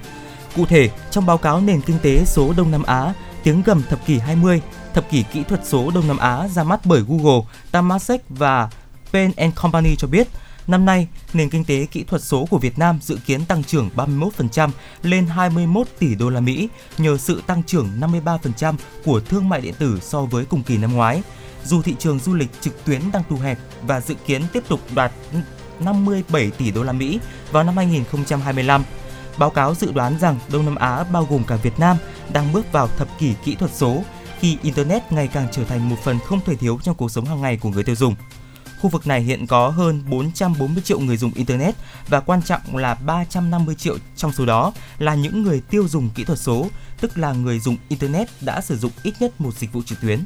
[0.57, 4.07] Cụ thể, trong báo cáo nền kinh tế số Đông Nam Á, tiếng gầm thập
[4.07, 4.61] kỷ 20,
[4.95, 7.41] thập kỷ kỹ thuật số Đông Nam Á ra mắt bởi Google,
[7.73, 8.71] Temasek và
[9.13, 10.29] Pen Company cho biết,
[10.67, 13.91] năm nay, nền kinh tế kỹ thuật số của Việt Nam dự kiến tăng trưởng
[13.97, 14.71] 31%
[15.03, 19.75] lên 21 tỷ đô la Mỹ nhờ sự tăng trưởng 53% của thương mại điện
[19.79, 21.23] tử so với cùng kỳ năm ngoái.
[21.65, 24.81] Dù thị trường du lịch trực tuyến đang thu hẹp và dự kiến tiếp tục
[24.95, 25.13] đạt
[25.81, 27.19] 57 tỷ đô la Mỹ
[27.53, 28.85] vào năm 2025
[29.40, 31.96] Báo cáo dự đoán rằng Đông Nam Á bao gồm cả Việt Nam
[32.33, 34.03] đang bước vào thập kỷ kỹ thuật số
[34.38, 37.40] khi Internet ngày càng trở thành một phần không thể thiếu trong cuộc sống hàng
[37.40, 38.14] ngày của người tiêu dùng.
[38.81, 41.74] Khu vực này hiện có hơn 440 triệu người dùng Internet
[42.09, 46.24] và quan trọng là 350 triệu trong số đó là những người tiêu dùng kỹ
[46.24, 46.68] thuật số,
[47.00, 50.20] tức là người dùng Internet đã sử dụng ít nhất một dịch vụ trực tuyến.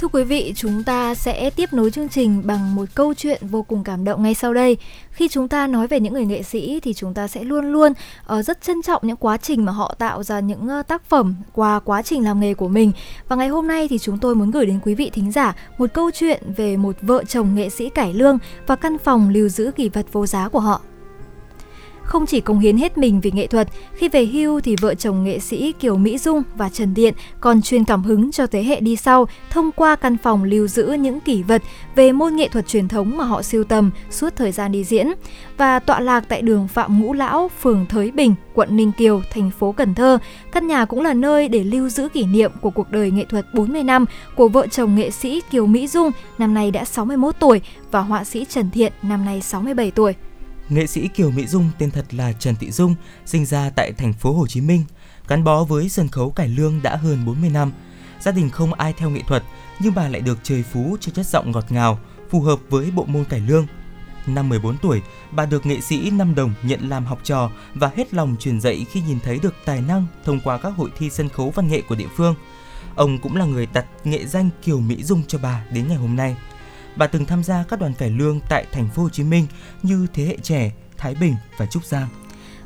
[0.00, 3.62] Thưa quý vị, chúng ta sẽ tiếp nối chương trình bằng một câu chuyện vô
[3.62, 4.76] cùng cảm động ngay sau đây.
[5.10, 7.92] Khi chúng ta nói về những người nghệ sĩ thì chúng ta sẽ luôn luôn
[8.38, 11.34] uh, rất trân trọng những quá trình mà họ tạo ra những uh, tác phẩm
[11.52, 12.92] qua quá trình làm nghề của mình.
[13.28, 15.90] Và ngày hôm nay thì chúng tôi muốn gửi đến quý vị thính giả một
[15.94, 19.70] câu chuyện về một vợ chồng nghệ sĩ cải lương và căn phòng lưu giữ
[19.76, 20.80] kỷ vật vô giá của họ
[22.08, 25.24] không chỉ cống hiến hết mình vì nghệ thuật, khi về hưu thì vợ chồng
[25.24, 28.80] nghệ sĩ Kiều Mỹ Dung và Trần Điện còn truyền cảm hứng cho thế hệ
[28.80, 31.62] đi sau thông qua căn phòng lưu giữ những kỷ vật
[31.94, 35.06] về môn nghệ thuật truyền thống mà họ siêu tầm suốt thời gian đi diễn
[35.56, 39.50] và tọa lạc tại đường Phạm Ngũ Lão, phường Thới Bình, quận Ninh Kiều, thành
[39.50, 40.18] phố Cần Thơ.
[40.52, 43.54] Căn nhà cũng là nơi để lưu giữ kỷ niệm của cuộc đời nghệ thuật
[43.54, 44.04] 40 năm
[44.36, 48.24] của vợ chồng nghệ sĩ Kiều Mỹ Dung, năm nay đã 61 tuổi, và họa
[48.24, 50.14] sĩ Trần Thiện, năm nay 67 tuổi.
[50.68, 52.94] Nghệ sĩ Kiều Mỹ Dung tên thật là Trần Thị Dung,
[53.26, 54.84] sinh ra tại thành phố Hồ Chí Minh,
[55.28, 57.72] gắn bó với sân khấu cải lương đã hơn 40 năm.
[58.20, 59.42] Gia đình không ai theo nghệ thuật,
[59.80, 61.98] nhưng bà lại được trời phú cho chất giọng ngọt ngào,
[62.30, 63.66] phù hợp với bộ môn cải lương.
[64.26, 68.14] Năm 14 tuổi, bà được nghệ sĩ Năm Đồng nhận làm học trò và hết
[68.14, 71.28] lòng truyền dạy khi nhìn thấy được tài năng thông qua các hội thi sân
[71.28, 72.34] khấu văn nghệ của địa phương.
[72.94, 76.16] Ông cũng là người đặt nghệ danh Kiều Mỹ Dung cho bà đến ngày hôm
[76.16, 76.36] nay.
[76.98, 79.46] Bà từng tham gia các đoàn cải lương tại thành phố Hồ Chí Minh
[79.82, 82.08] như Thế hệ trẻ, Thái Bình và Trúc Giang.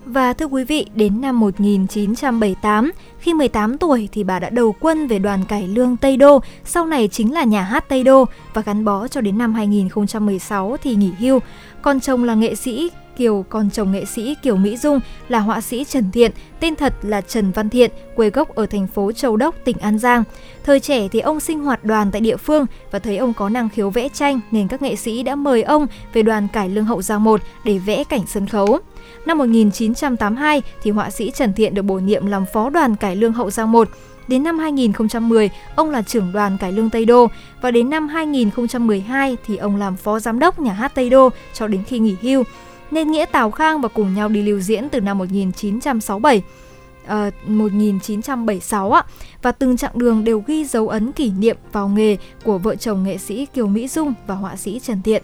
[0.05, 5.07] Và thưa quý vị, đến năm 1978, khi 18 tuổi thì bà đã đầu quân
[5.07, 8.63] về đoàn cải lương Tây Đô, sau này chính là nhà hát Tây Đô và
[8.63, 11.41] gắn bó cho đến năm 2016 thì nghỉ hưu.
[11.83, 15.61] Con chồng là nghệ sĩ Kiều con chồng nghệ sĩ Kiều Mỹ Dung là họa
[15.61, 19.37] sĩ Trần Thiện, tên thật là Trần Văn Thiện, quê gốc ở thành phố Châu
[19.37, 20.25] Đốc, tỉnh An Giang.
[20.65, 23.69] Thời trẻ thì ông sinh hoạt đoàn tại địa phương và thấy ông có năng
[23.69, 27.03] khiếu vẽ tranh nên các nghệ sĩ đã mời ông về đoàn cải lương hậu
[27.03, 28.79] Giang 1 để vẽ cảnh sân khấu.
[29.27, 33.33] Năm 1982 thì họa sĩ Trần Thiện được bổ nhiệm làm phó đoàn cải lương
[33.33, 33.89] hậu Giang 1.
[34.29, 37.27] Đến năm 2010, ông là trưởng đoàn cải lương Tây Đô
[37.61, 41.67] và đến năm 2012 thì ông làm phó giám đốc nhà hát Tây Đô cho
[41.67, 42.45] đến khi nghỉ hưu
[42.91, 46.43] nên Nghĩa Tào Khang và cùng nhau đi lưu diễn từ năm 1967.
[47.07, 49.05] À, 1976 ạ
[49.43, 53.05] và từng chặng đường đều ghi dấu ấn kỷ niệm vào nghề của vợ chồng
[53.05, 55.23] nghệ sĩ Kiều Mỹ Dung và họa sĩ Trần Thiện.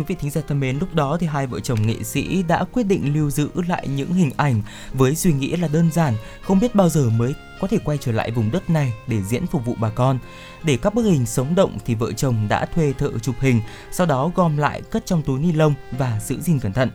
[0.00, 2.64] Quý vị thính giả thân mến, lúc đó thì hai vợ chồng nghệ sĩ đã
[2.72, 6.60] quyết định lưu giữ lại những hình ảnh với suy nghĩ là đơn giản, không
[6.60, 9.64] biết bao giờ mới có thể quay trở lại vùng đất này để diễn phục
[9.64, 10.18] vụ bà con.
[10.62, 13.60] Để các bức hình sống động thì vợ chồng đã thuê thợ chụp hình,
[13.92, 16.90] sau đó gom lại cất trong túi ni lông và giữ gìn cẩn thận.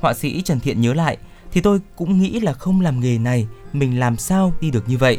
[0.00, 1.16] Họa sĩ Trần Thiện nhớ lại,
[1.52, 4.98] thì tôi cũng nghĩ là không làm nghề này, mình làm sao đi được như
[4.98, 5.18] vậy.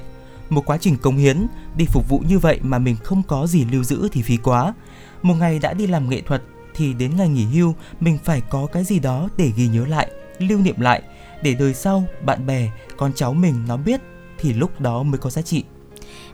[0.50, 3.66] Một quá trình công hiến, đi phục vụ như vậy mà mình không có gì
[3.72, 4.74] lưu giữ thì phí quá.
[5.22, 6.44] Một ngày đã đi làm nghệ thuật
[6.78, 10.12] thì đến ngày nghỉ hưu mình phải có cái gì đó để ghi nhớ lại,
[10.40, 11.02] lưu niệm lại.
[11.42, 14.02] Để đời sau bạn bè, con cháu mình nó biết
[14.38, 15.64] thì lúc đó mới có giá trị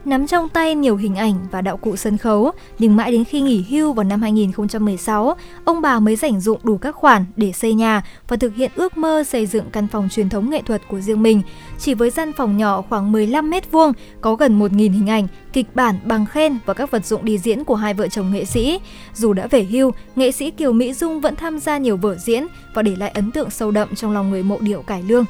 [0.05, 3.41] nắm trong tay nhiều hình ảnh và đạo cụ sân khấu, nhưng mãi đến khi
[3.41, 5.35] nghỉ hưu vào năm 2016,
[5.65, 8.97] ông bà mới rảnh dụng đủ các khoản để xây nhà và thực hiện ước
[8.97, 11.41] mơ xây dựng căn phòng truyền thống nghệ thuật của riêng mình.
[11.79, 15.75] Chỉ với gian phòng nhỏ khoảng 15 mét vuông, có gần 1.000 hình ảnh, kịch
[15.75, 18.79] bản, bằng khen và các vật dụng đi diễn của hai vợ chồng nghệ sĩ.
[19.13, 22.47] Dù đã về hưu, nghệ sĩ Kiều Mỹ Dung vẫn tham gia nhiều vở diễn
[22.73, 25.25] và để lại ấn tượng sâu đậm trong lòng người mộ điệu cải lương.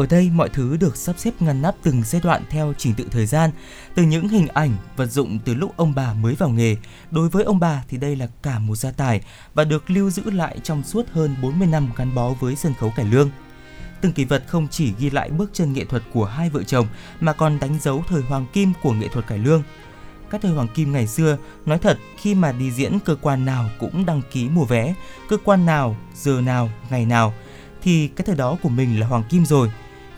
[0.00, 3.06] Ở đây mọi thứ được sắp xếp ngăn nắp từng giai đoạn theo trình tự
[3.10, 3.50] thời gian,
[3.94, 6.76] từ những hình ảnh, vật dụng từ lúc ông bà mới vào nghề.
[7.10, 9.20] Đối với ông bà thì đây là cả một gia tài
[9.54, 12.92] và được lưu giữ lại trong suốt hơn 40 năm gắn bó với sân khấu
[12.96, 13.30] cải lương.
[14.00, 16.86] Từng kỳ vật không chỉ ghi lại bước chân nghệ thuật của hai vợ chồng
[17.20, 19.62] mà còn đánh dấu thời hoàng kim của nghệ thuật cải lương.
[20.30, 23.70] Các thời hoàng kim ngày xưa, nói thật khi mà đi diễn cơ quan nào
[23.78, 24.94] cũng đăng ký mua vé,
[25.28, 27.34] cơ quan nào, giờ nào, ngày nào–
[27.82, 29.70] thì cái thời đó của mình là hoàng kim rồi.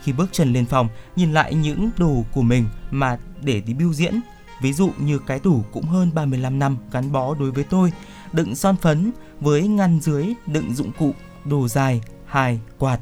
[0.03, 3.93] Khi bước chân lên phòng, nhìn lại những đồ của mình mà để đi biểu
[3.93, 4.21] diễn,
[4.61, 7.91] ví dụ như cái tủ cũng hơn 35 năm gắn bó đối với tôi,
[8.31, 11.11] đựng son phấn với ngăn dưới đựng dụng cụ,
[11.45, 12.99] đồ dài, hài, quạt.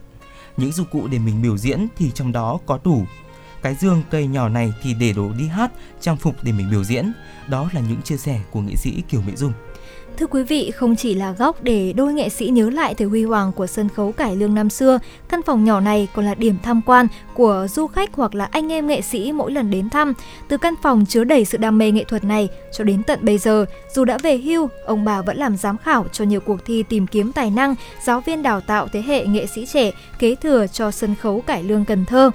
[0.57, 3.05] Những dụng cụ để mình biểu diễn thì trong đó có tủ.
[3.61, 6.83] Cái dương cây nhỏ này thì để đồ đi hát, trang phục để mình biểu
[6.83, 7.11] diễn.
[7.47, 9.53] Đó là những chia sẻ của nghệ sĩ Kiều Mỹ Dung.
[10.17, 13.23] Thưa quý vị, không chỉ là góc để đôi nghệ sĩ nhớ lại thời huy
[13.23, 16.55] hoàng của sân khấu cải lương năm xưa, căn phòng nhỏ này còn là điểm
[16.63, 20.13] tham quan của du khách hoặc là anh em nghệ sĩ mỗi lần đến thăm.
[20.47, 23.37] Từ căn phòng chứa đầy sự đam mê nghệ thuật này cho đến tận bây
[23.37, 26.83] giờ, dù đã về hưu, ông bà vẫn làm giám khảo cho nhiều cuộc thi
[26.83, 30.67] tìm kiếm tài năng, giáo viên đào tạo thế hệ nghệ sĩ trẻ kế thừa
[30.67, 32.31] cho sân khấu cải lương Cần Thơ.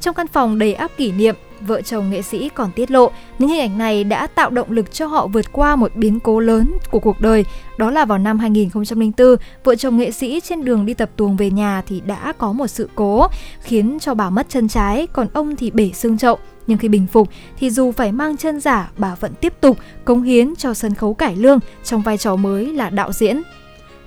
[0.00, 1.34] Trong căn phòng đầy áp kỷ niệm,
[1.66, 4.92] vợ chồng nghệ sĩ còn tiết lộ những hình ảnh này đã tạo động lực
[4.92, 7.44] cho họ vượt qua một biến cố lớn của cuộc đời.
[7.78, 11.50] Đó là vào năm 2004, vợ chồng nghệ sĩ trên đường đi tập tuồng về
[11.50, 13.26] nhà thì đã có một sự cố
[13.62, 16.38] khiến cho bà mất chân trái, còn ông thì bể xương chậu.
[16.66, 20.22] Nhưng khi bình phục thì dù phải mang chân giả, bà vẫn tiếp tục cống
[20.22, 23.42] hiến cho sân khấu cải lương trong vai trò mới là đạo diễn.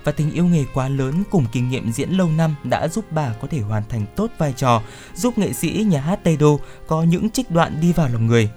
[0.04, 3.32] Và tình yêu nghề quá lớn cùng kinh nghiệm diễn lâu năm đã giúp bà
[3.40, 4.82] có thể hoàn thành tốt vai trò,
[5.14, 8.50] giúp nghệ sĩ nhà hát Tây Đô có những trích đoạn đi vào lòng người.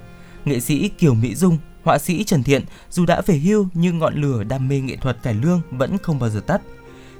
[0.45, 4.21] Nghệ sĩ Kiều Mỹ Dung họa sĩ Trần Thiện dù đã về hưu nhưng ngọn
[4.21, 6.61] lửa đam mê nghệ thuật cải lương vẫn không bao giờ tắt.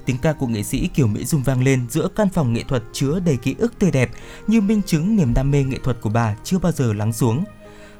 [0.05, 2.83] Tiếng ca của nghệ sĩ Kiều Mỹ Dung vang lên giữa căn phòng nghệ thuật
[2.93, 4.09] chứa đầy ký ức tươi đẹp
[4.47, 7.43] như minh chứng niềm đam mê nghệ thuật của bà chưa bao giờ lắng xuống.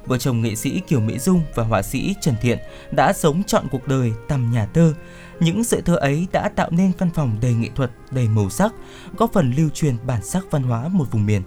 [0.06, 2.58] Vợ chồng nghệ sĩ Kiều Mỹ Dung và họa sĩ Trần Thiện
[2.90, 4.94] đã sống trọn cuộc đời tầm nhà thơ.
[5.42, 8.72] Những sợi thơ ấy đã tạo nên căn phòng đầy nghệ thuật, đầy màu sắc,
[9.16, 11.42] góp phần lưu truyền bản sắc văn hóa một vùng miền.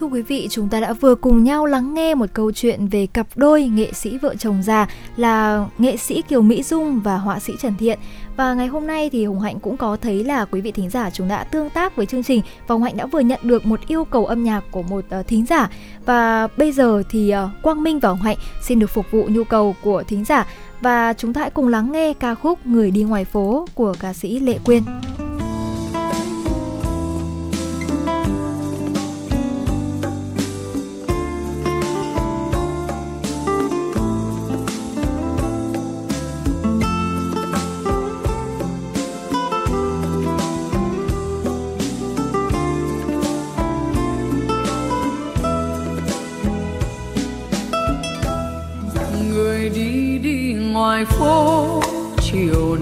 [0.00, 3.06] Thưa quý vị, chúng ta đã vừa cùng nhau lắng nghe một câu chuyện về
[3.06, 7.38] cặp đôi nghệ sĩ vợ chồng già là nghệ sĩ Kiều Mỹ Dung và họa
[7.38, 7.98] sĩ Trần Thiện.
[8.36, 11.10] Và ngày hôm nay thì Hồng Hạnh cũng có thấy là quý vị thính giả
[11.10, 13.80] chúng đã tương tác với chương trình và Hồng Hạnh đã vừa nhận được một
[13.86, 15.70] yêu cầu âm nhạc của một uh, thính giả.
[16.06, 19.44] Và bây giờ thì uh, Quang Minh và Hồng Hạnh xin được phục vụ nhu
[19.44, 20.46] cầu của thính giả
[20.80, 24.12] và chúng ta hãy cùng lắng nghe ca khúc Người đi ngoài phố của ca
[24.12, 24.82] sĩ Lệ Quyên.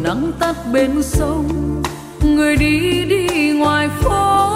[0.08, 1.46] Nắng tắt bên sông.
[2.22, 4.48] Người đi đi ngoài phố,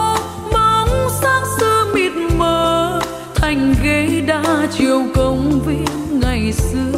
[0.52, 3.00] bóng sáng xưa mịt mờ.
[3.34, 6.92] Thành ghế đá chiều công viên, ngày xưa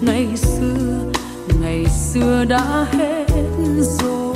[0.00, 1.12] ngày xưa
[1.62, 3.26] ngày xưa đã hết
[3.80, 4.34] rồi.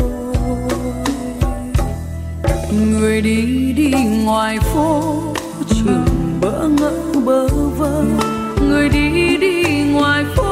[2.73, 3.93] Người đi đi
[4.25, 5.23] ngoài phố,
[5.69, 6.93] trường bỡ ngỡ
[7.25, 8.05] bơ vơ.
[8.69, 10.48] Người đi đi ngoài phố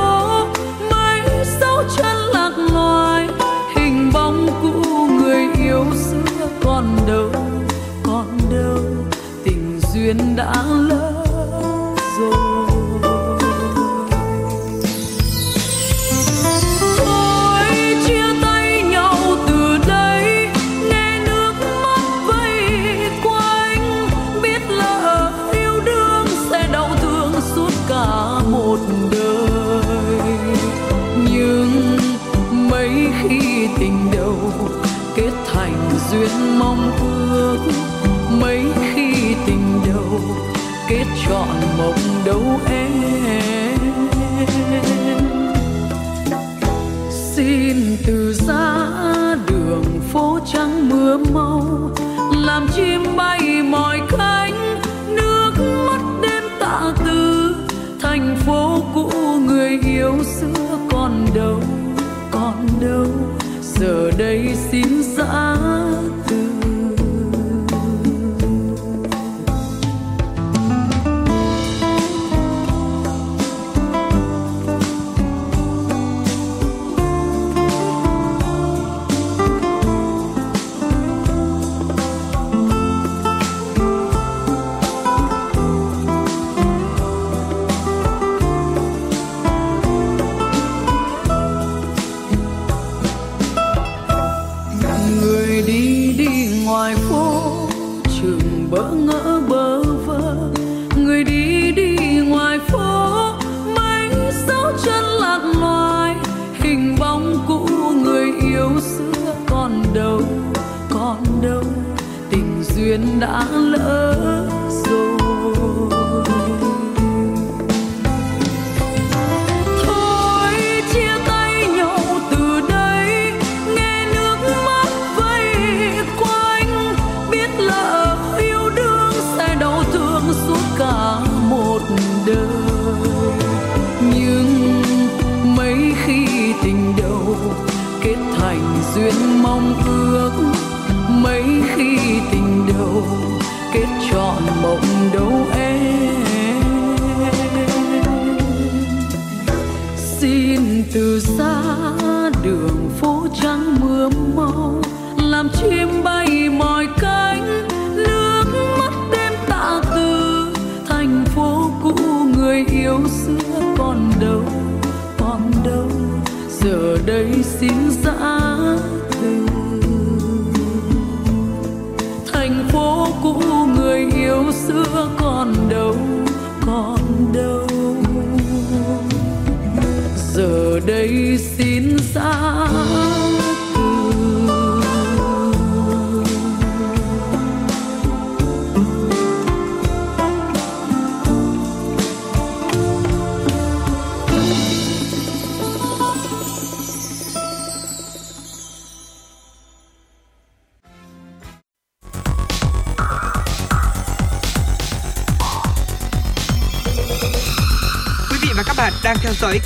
[2.56, 3.28] chân
[3.76, 7.30] hình bóng cũ người yêu xưa còn đâu
[8.02, 8.78] còn đâu,
[9.44, 10.54] tình duyên đã
[10.88, 11.24] lỡ
[12.18, 12.55] rồi.
[36.28, 36.65] Duyên mong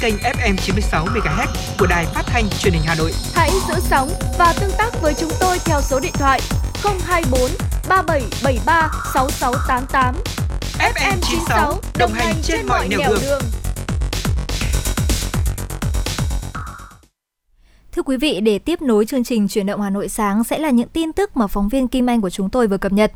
[0.00, 1.46] kênh FM 96 MHz
[1.78, 3.12] của đài phát thanh truyền hình Hà Nội.
[3.34, 6.40] Hãy giữ sóng và tương tác với chúng tôi theo số điện thoại
[7.04, 7.40] 024
[7.88, 10.14] 3773 6688.
[10.78, 13.18] FM 96 đồng hành trên mọi nẻo đường.
[13.22, 13.42] đường.
[17.92, 20.70] Thưa quý vị, để tiếp nối chương trình chuyển động Hà Nội sáng sẽ là
[20.70, 23.12] những tin tức mà phóng viên Kim Anh của chúng tôi vừa cập nhật.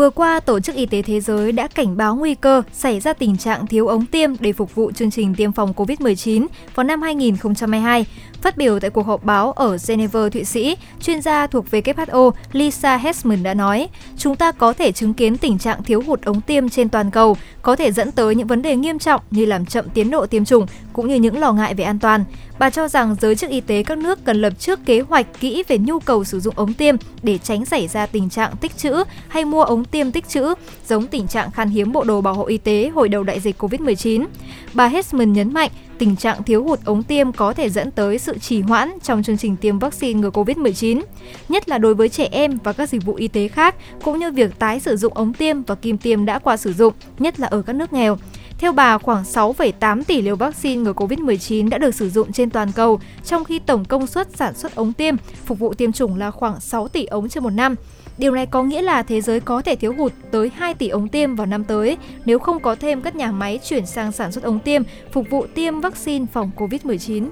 [0.00, 3.12] Vừa qua, Tổ chức Y tế Thế giới đã cảnh báo nguy cơ xảy ra
[3.12, 7.02] tình trạng thiếu ống tiêm để phục vụ chương trình tiêm phòng COVID-19 vào năm
[7.02, 8.06] 2022.
[8.42, 12.96] Phát biểu tại cuộc họp báo ở Geneva, Thụy Sĩ, chuyên gia thuộc WHO Lisa
[12.96, 16.68] Hessman đã nói, chúng ta có thể chứng kiến tình trạng thiếu hụt ống tiêm
[16.68, 19.88] trên toàn cầu, có thể dẫn tới những vấn đề nghiêm trọng như làm chậm
[19.94, 22.24] tiến độ tiêm chủng cũng như những lo ngại về an toàn.
[22.58, 25.64] Bà cho rằng giới chức y tế các nước cần lập trước kế hoạch kỹ
[25.68, 29.04] về nhu cầu sử dụng ống tiêm để tránh xảy ra tình trạng tích trữ
[29.28, 30.54] hay mua ống tiêm tích trữ,
[30.88, 33.62] giống tình trạng khan hiếm bộ đồ bảo hộ y tế hồi đầu đại dịch
[33.62, 34.26] COVID-19.
[34.74, 35.70] Bà Hessman nhấn mạnh
[36.00, 39.38] tình trạng thiếu hụt ống tiêm có thể dẫn tới sự trì hoãn trong chương
[39.38, 41.02] trình tiêm vaccine ngừa COVID-19,
[41.48, 44.30] nhất là đối với trẻ em và các dịch vụ y tế khác, cũng như
[44.30, 47.46] việc tái sử dụng ống tiêm và kim tiêm đã qua sử dụng, nhất là
[47.46, 48.18] ở các nước nghèo.
[48.58, 52.72] Theo bà, khoảng 6,8 tỷ liều vaccine ngừa COVID-19 đã được sử dụng trên toàn
[52.72, 55.14] cầu, trong khi tổng công suất sản xuất ống tiêm
[55.44, 57.74] phục vụ tiêm chủng là khoảng 6 tỷ ống trên một năm.
[58.20, 61.08] Điều này có nghĩa là thế giới có thể thiếu hụt tới 2 tỷ ống
[61.08, 64.44] tiêm vào năm tới nếu không có thêm các nhà máy chuyển sang sản xuất
[64.44, 67.28] ống tiêm phục vụ tiêm vaccine phòng COVID-19.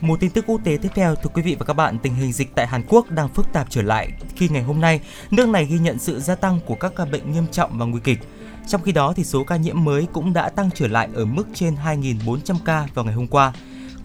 [0.00, 2.32] Một tin tức quốc tế tiếp theo, thưa quý vị và các bạn, tình hình
[2.32, 5.64] dịch tại Hàn Quốc đang phức tạp trở lại khi ngày hôm nay nước này
[5.64, 8.18] ghi nhận sự gia tăng của các ca bệnh nghiêm trọng và nguy kịch.
[8.68, 11.44] Trong khi đó thì số ca nhiễm mới cũng đã tăng trở lại ở mức
[11.54, 13.52] trên 2.400 ca vào ngày hôm qua.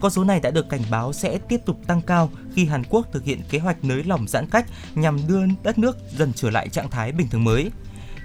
[0.00, 3.06] Con số này đã được cảnh báo sẽ tiếp tục tăng cao khi Hàn Quốc
[3.12, 6.68] thực hiện kế hoạch nới lỏng giãn cách nhằm đưa đất nước dần trở lại
[6.68, 7.70] trạng thái bình thường mới.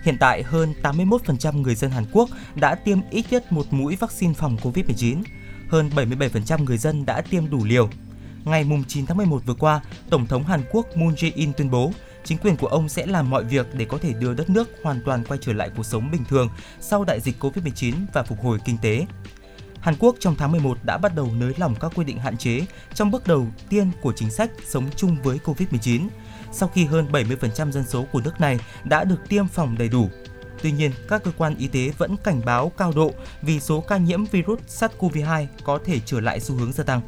[0.04, 4.34] Hiện tại, hơn 81% người dân Hàn Quốc đã tiêm ít nhất một mũi vaccine
[4.34, 5.22] phòng COVID-19.
[5.70, 7.90] Hơn 77% người dân đã tiêm đủ liều.
[8.44, 11.92] Ngày 9 tháng 11 vừa qua, Tổng thống Hàn Quốc Moon Jae-in tuyên bố
[12.24, 15.02] chính quyền của ông sẽ làm mọi việc để có thể đưa đất nước hoàn
[15.06, 16.50] toàn quay trở lại cuộc sống bình thường
[16.82, 19.06] sau đại dịch COVID-19 và phục hồi kinh tế.
[19.86, 22.66] Hàn Quốc trong tháng 11 đã bắt đầu nới lỏng các quy định hạn chế
[22.94, 26.08] trong bước đầu tiên của chính sách sống chung với COVID-19,
[26.52, 30.10] sau khi hơn 70% dân số của nước này đã được tiêm phòng đầy đủ.
[30.62, 33.12] Tuy nhiên, các cơ quan y tế vẫn cảnh báo cao độ
[33.42, 37.02] vì số ca nhiễm virus SARS-CoV-2 có thể trở lại xu hướng gia tăng.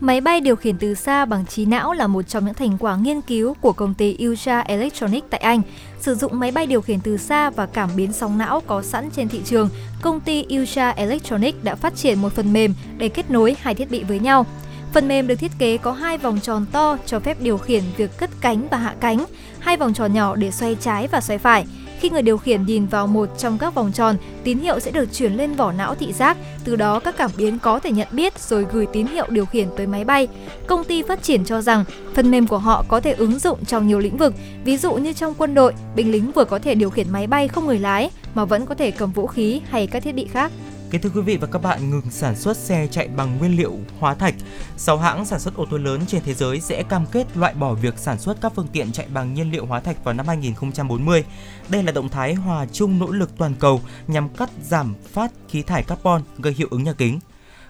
[0.00, 2.96] Máy bay điều khiển từ xa bằng trí não là một trong những thành quả
[2.96, 5.62] nghiên cứu của công ty Ultra Electronics tại Anh.
[6.00, 9.10] Sử dụng máy bay điều khiển từ xa và cảm biến sóng não có sẵn
[9.10, 9.68] trên thị trường,
[10.02, 13.90] công ty Ultra Electronics đã phát triển một phần mềm để kết nối hai thiết
[13.90, 14.46] bị với nhau.
[14.92, 18.18] Phần mềm được thiết kế có hai vòng tròn to cho phép điều khiển việc
[18.18, 19.24] cất cánh và hạ cánh,
[19.58, 21.66] hai vòng tròn nhỏ để xoay trái và xoay phải.
[22.06, 25.12] Khi người điều khiển nhìn vào một trong các vòng tròn, tín hiệu sẽ được
[25.12, 28.38] chuyển lên vỏ não thị giác, từ đó các cảm biến có thể nhận biết
[28.38, 30.28] rồi gửi tín hiệu điều khiển tới máy bay.
[30.66, 31.84] Công ty phát triển cho rằng
[32.14, 34.34] phần mềm của họ có thể ứng dụng trong nhiều lĩnh vực,
[34.64, 37.48] ví dụ như trong quân đội, binh lính vừa có thể điều khiển máy bay
[37.48, 40.52] không người lái mà vẫn có thể cầm vũ khí hay các thiết bị khác.
[40.90, 43.72] Kính thưa quý vị và các bạn, ngừng sản xuất xe chạy bằng nguyên liệu
[43.98, 44.34] hóa thạch.
[44.76, 47.74] Sáu hãng sản xuất ô tô lớn trên thế giới sẽ cam kết loại bỏ
[47.74, 51.24] việc sản xuất các phương tiện chạy bằng nhiên liệu hóa thạch vào năm 2040.
[51.68, 55.62] Đây là động thái hòa chung nỗ lực toàn cầu nhằm cắt giảm phát khí
[55.62, 57.20] thải carbon gây hiệu ứng nhà kính.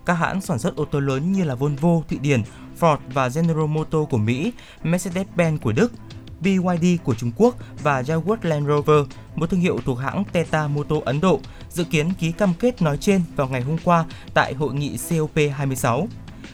[0.07, 2.43] Các hãng sản xuất ô tô lớn như là Volvo, Thụy Điển,
[2.81, 4.53] Ford và General Motors của Mỹ,
[4.85, 5.93] Mercedes-Benz của Đức,
[6.41, 11.05] BYD của Trung Quốc và Jaguar Land Rover, một thương hiệu thuộc hãng Tata Motor
[11.05, 14.75] Ấn Độ, dự kiến ký cam kết nói trên vào ngày hôm qua tại hội
[14.75, 16.07] nghị COP26.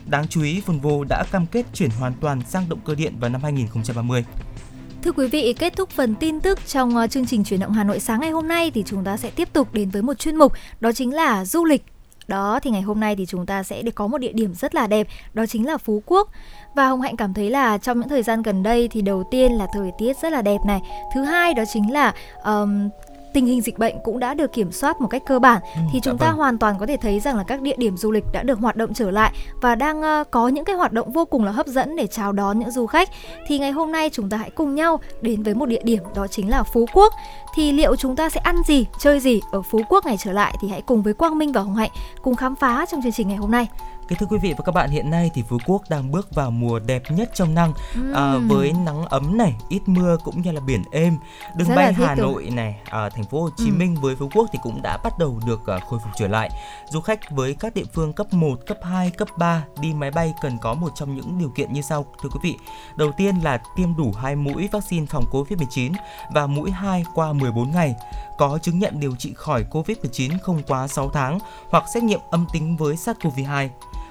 [0.07, 3.31] Đáng chú ý, Volvo đã cam kết chuyển hoàn toàn sang động cơ điện vào
[3.31, 4.25] năm 2030.
[5.03, 7.85] Thưa quý vị, kết thúc phần tin tức trong ờ, chương trình chuyển động Hà
[7.85, 10.37] Nội sáng ngày hôm nay thì chúng ta sẽ tiếp tục đến với một chuyên
[10.37, 11.85] mục đó chính là du lịch.
[12.29, 14.75] Đó thì ngày hôm nay thì chúng ta sẽ được có một địa điểm rất
[14.75, 16.31] là đẹp, đó chính là Phú Quốc.
[16.75, 19.53] Và Hồng Hạnh cảm thấy là trong những thời gian gần đây thì đầu tiên
[19.53, 20.81] là thời tiết rất là đẹp này.
[21.15, 22.15] Thứ hai đó chính là
[22.45, 22.89] um,
[23.33, 26.01] tình hình dịch bệnh cũng đã được kiểm soát một cách cơ bản ừ, thì
[26.01, 26.37] chúng ta vâng.
[26.37, 28.77] hoàn toàn có thể thấy rằng là các địa điểm du lịch đã được hoạt
[28.77, 31.67] động trở lại và đang uh, có những cái hoạt động vô cùng là hấp
[31.67, 33.09] dẫn để chào đón những du khách.
[33.47, 36.27] Thì ngày hôm nay chúng ta hãy cùng nhau đến với một địa điểm đó
[36.27, 37.13] chính là Phú Quốc.
[37.55, 40.57] Thì liệu chúng ta sẽ ăn gì, chơi gì ở Phú Quốc ngày trở lại
[40.61, 41.91] thì hãy cùng với Quang Minh và Hồng Hạnh
[42.23, 43.69] cùng khám phá trong chương trình ngày hôm nay.
[44.09, 46.51] Kính thưa quý vị và các bạn, hiện nay thì Phú Quốc đang bước vào
[46.51, 48.13] mùa đẹp nhất trong năm uhm.
[48.13, 51.17] à, với nắng ấm này, ít mưa cũng như là biển êm.
[51.57, 53.75] Đường Rất bay Hà Nội này, à, thành phố Hồ Chí ừ.
[53.75, 56.51] Minh với Phú Quốc thì cũng đã bắt đầu được à, khôi phục trở lại.
[56.91, 60.35] Du khách với các địa phương cấp 1, cấp 2, cấp 3 đi máy bay
[60.43, 62.57] cần có một trong những điều kiện như sau thưa quý vị.
[62.97, 65.93] Đầu tiên là tiêm đủ hai mũi vaccine phòng Covid-19
[66.35, 67.95] và mũi 2 qua 14 ngày,
[68.39, 71.39] có chứng nhận điều trị khỏi COVID-19 không quá 6 tháng
[71.71, 73.69] hoặc xét nghiệm âm tính với SARS-CoV-2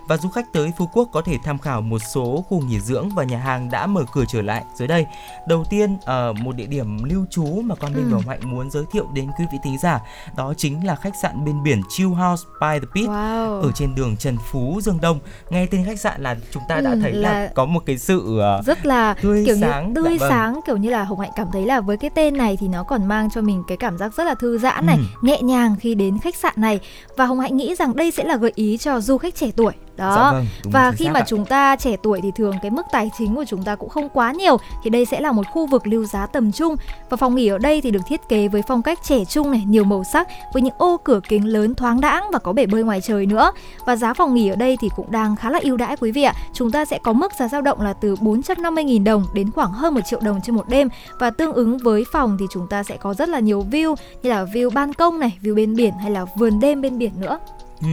[0.07, 3.09] và du khách tới Phú Quốc có thể tham khảo một số khu nghỉ dưỡng
[3.15, 5.05] và nhà hàng đã mở cửa trở lại dưới đây.
[5.47, 8.17] Đầu tiên ở ờ, một địa điểm lưu trú mà con Minh ừ.
[8.17, 9.99] và Mạnh muốn giới thiệu đến quý vị thính giả
[10.37, 13.61] đó chính là khách sạn bên biển Chill House by the Beach wow.
[13.61, 15.19] ở trên đường Trần Phú Dương Đông.
[15.49, 17.97] Nghe tên khách sạn là chúng ta đã ừ, thấy là, là có một cái
[17.97, 20.29] sự uh, rất là tươi kiểu sáng, như tươi dạ, vâng.
[20.29, 22.83] sáng kiểu như là Hồng Hạnh cảm thấy là với cái tên này thì nó
[22.83, 25.03] còn mang cho mình cái cảm giác rất là thư giãn này, ừ.
[25.21, 26.79] nhẹ nhàng khi đến khách sạn này
[27.17, 29.73] và Hồng Hạnh nghĩ rằng đây sẽ là gợi ý cho du khách trẻ tuổi
[30.01, 30.15] đó.
[30.15, 31.25] Dạ vâng, và khi mà ạ.
[31.27, 34.09] chúng ta trẻ tuổi thì thường cái mức tài chính của chúng ta cũng không
[34.09, 36.75] quá nhiều thì đây sẽ là một khu vực lưu giá tầm trung.
[37.09, 39.63] Và phòng nghỉ ở đây thì được thiết kế với phong cách trẻ trung này
[39.67, 42.83] nhiều màu sắc với những ô cửa kính lớn thoáng đãng và có bể bơi
[42.83, 43.51] ngoài trời nữa.
[43.85, 46.23] Và giá phòng nghỉ ở đây thì cũng đang khá là ưu đãi quý vị
[46.23, 46.33] ạ.
[46.53, 49.93] Chúng ta sẽ có mức giá dao động là từ 450.000 đồng đến khoảng hơn
[49.93, 50.89] một triệu đồng trên một đêm.
[51.19, 54.29] Và tương ứng với phòng thì chúng ta sẽ có rất là nhiều view như
[54.29, 57.39] là view ban công này view bên biển hay là vườn đêm bên biển nữa
[57.81, 57.87] Ừ,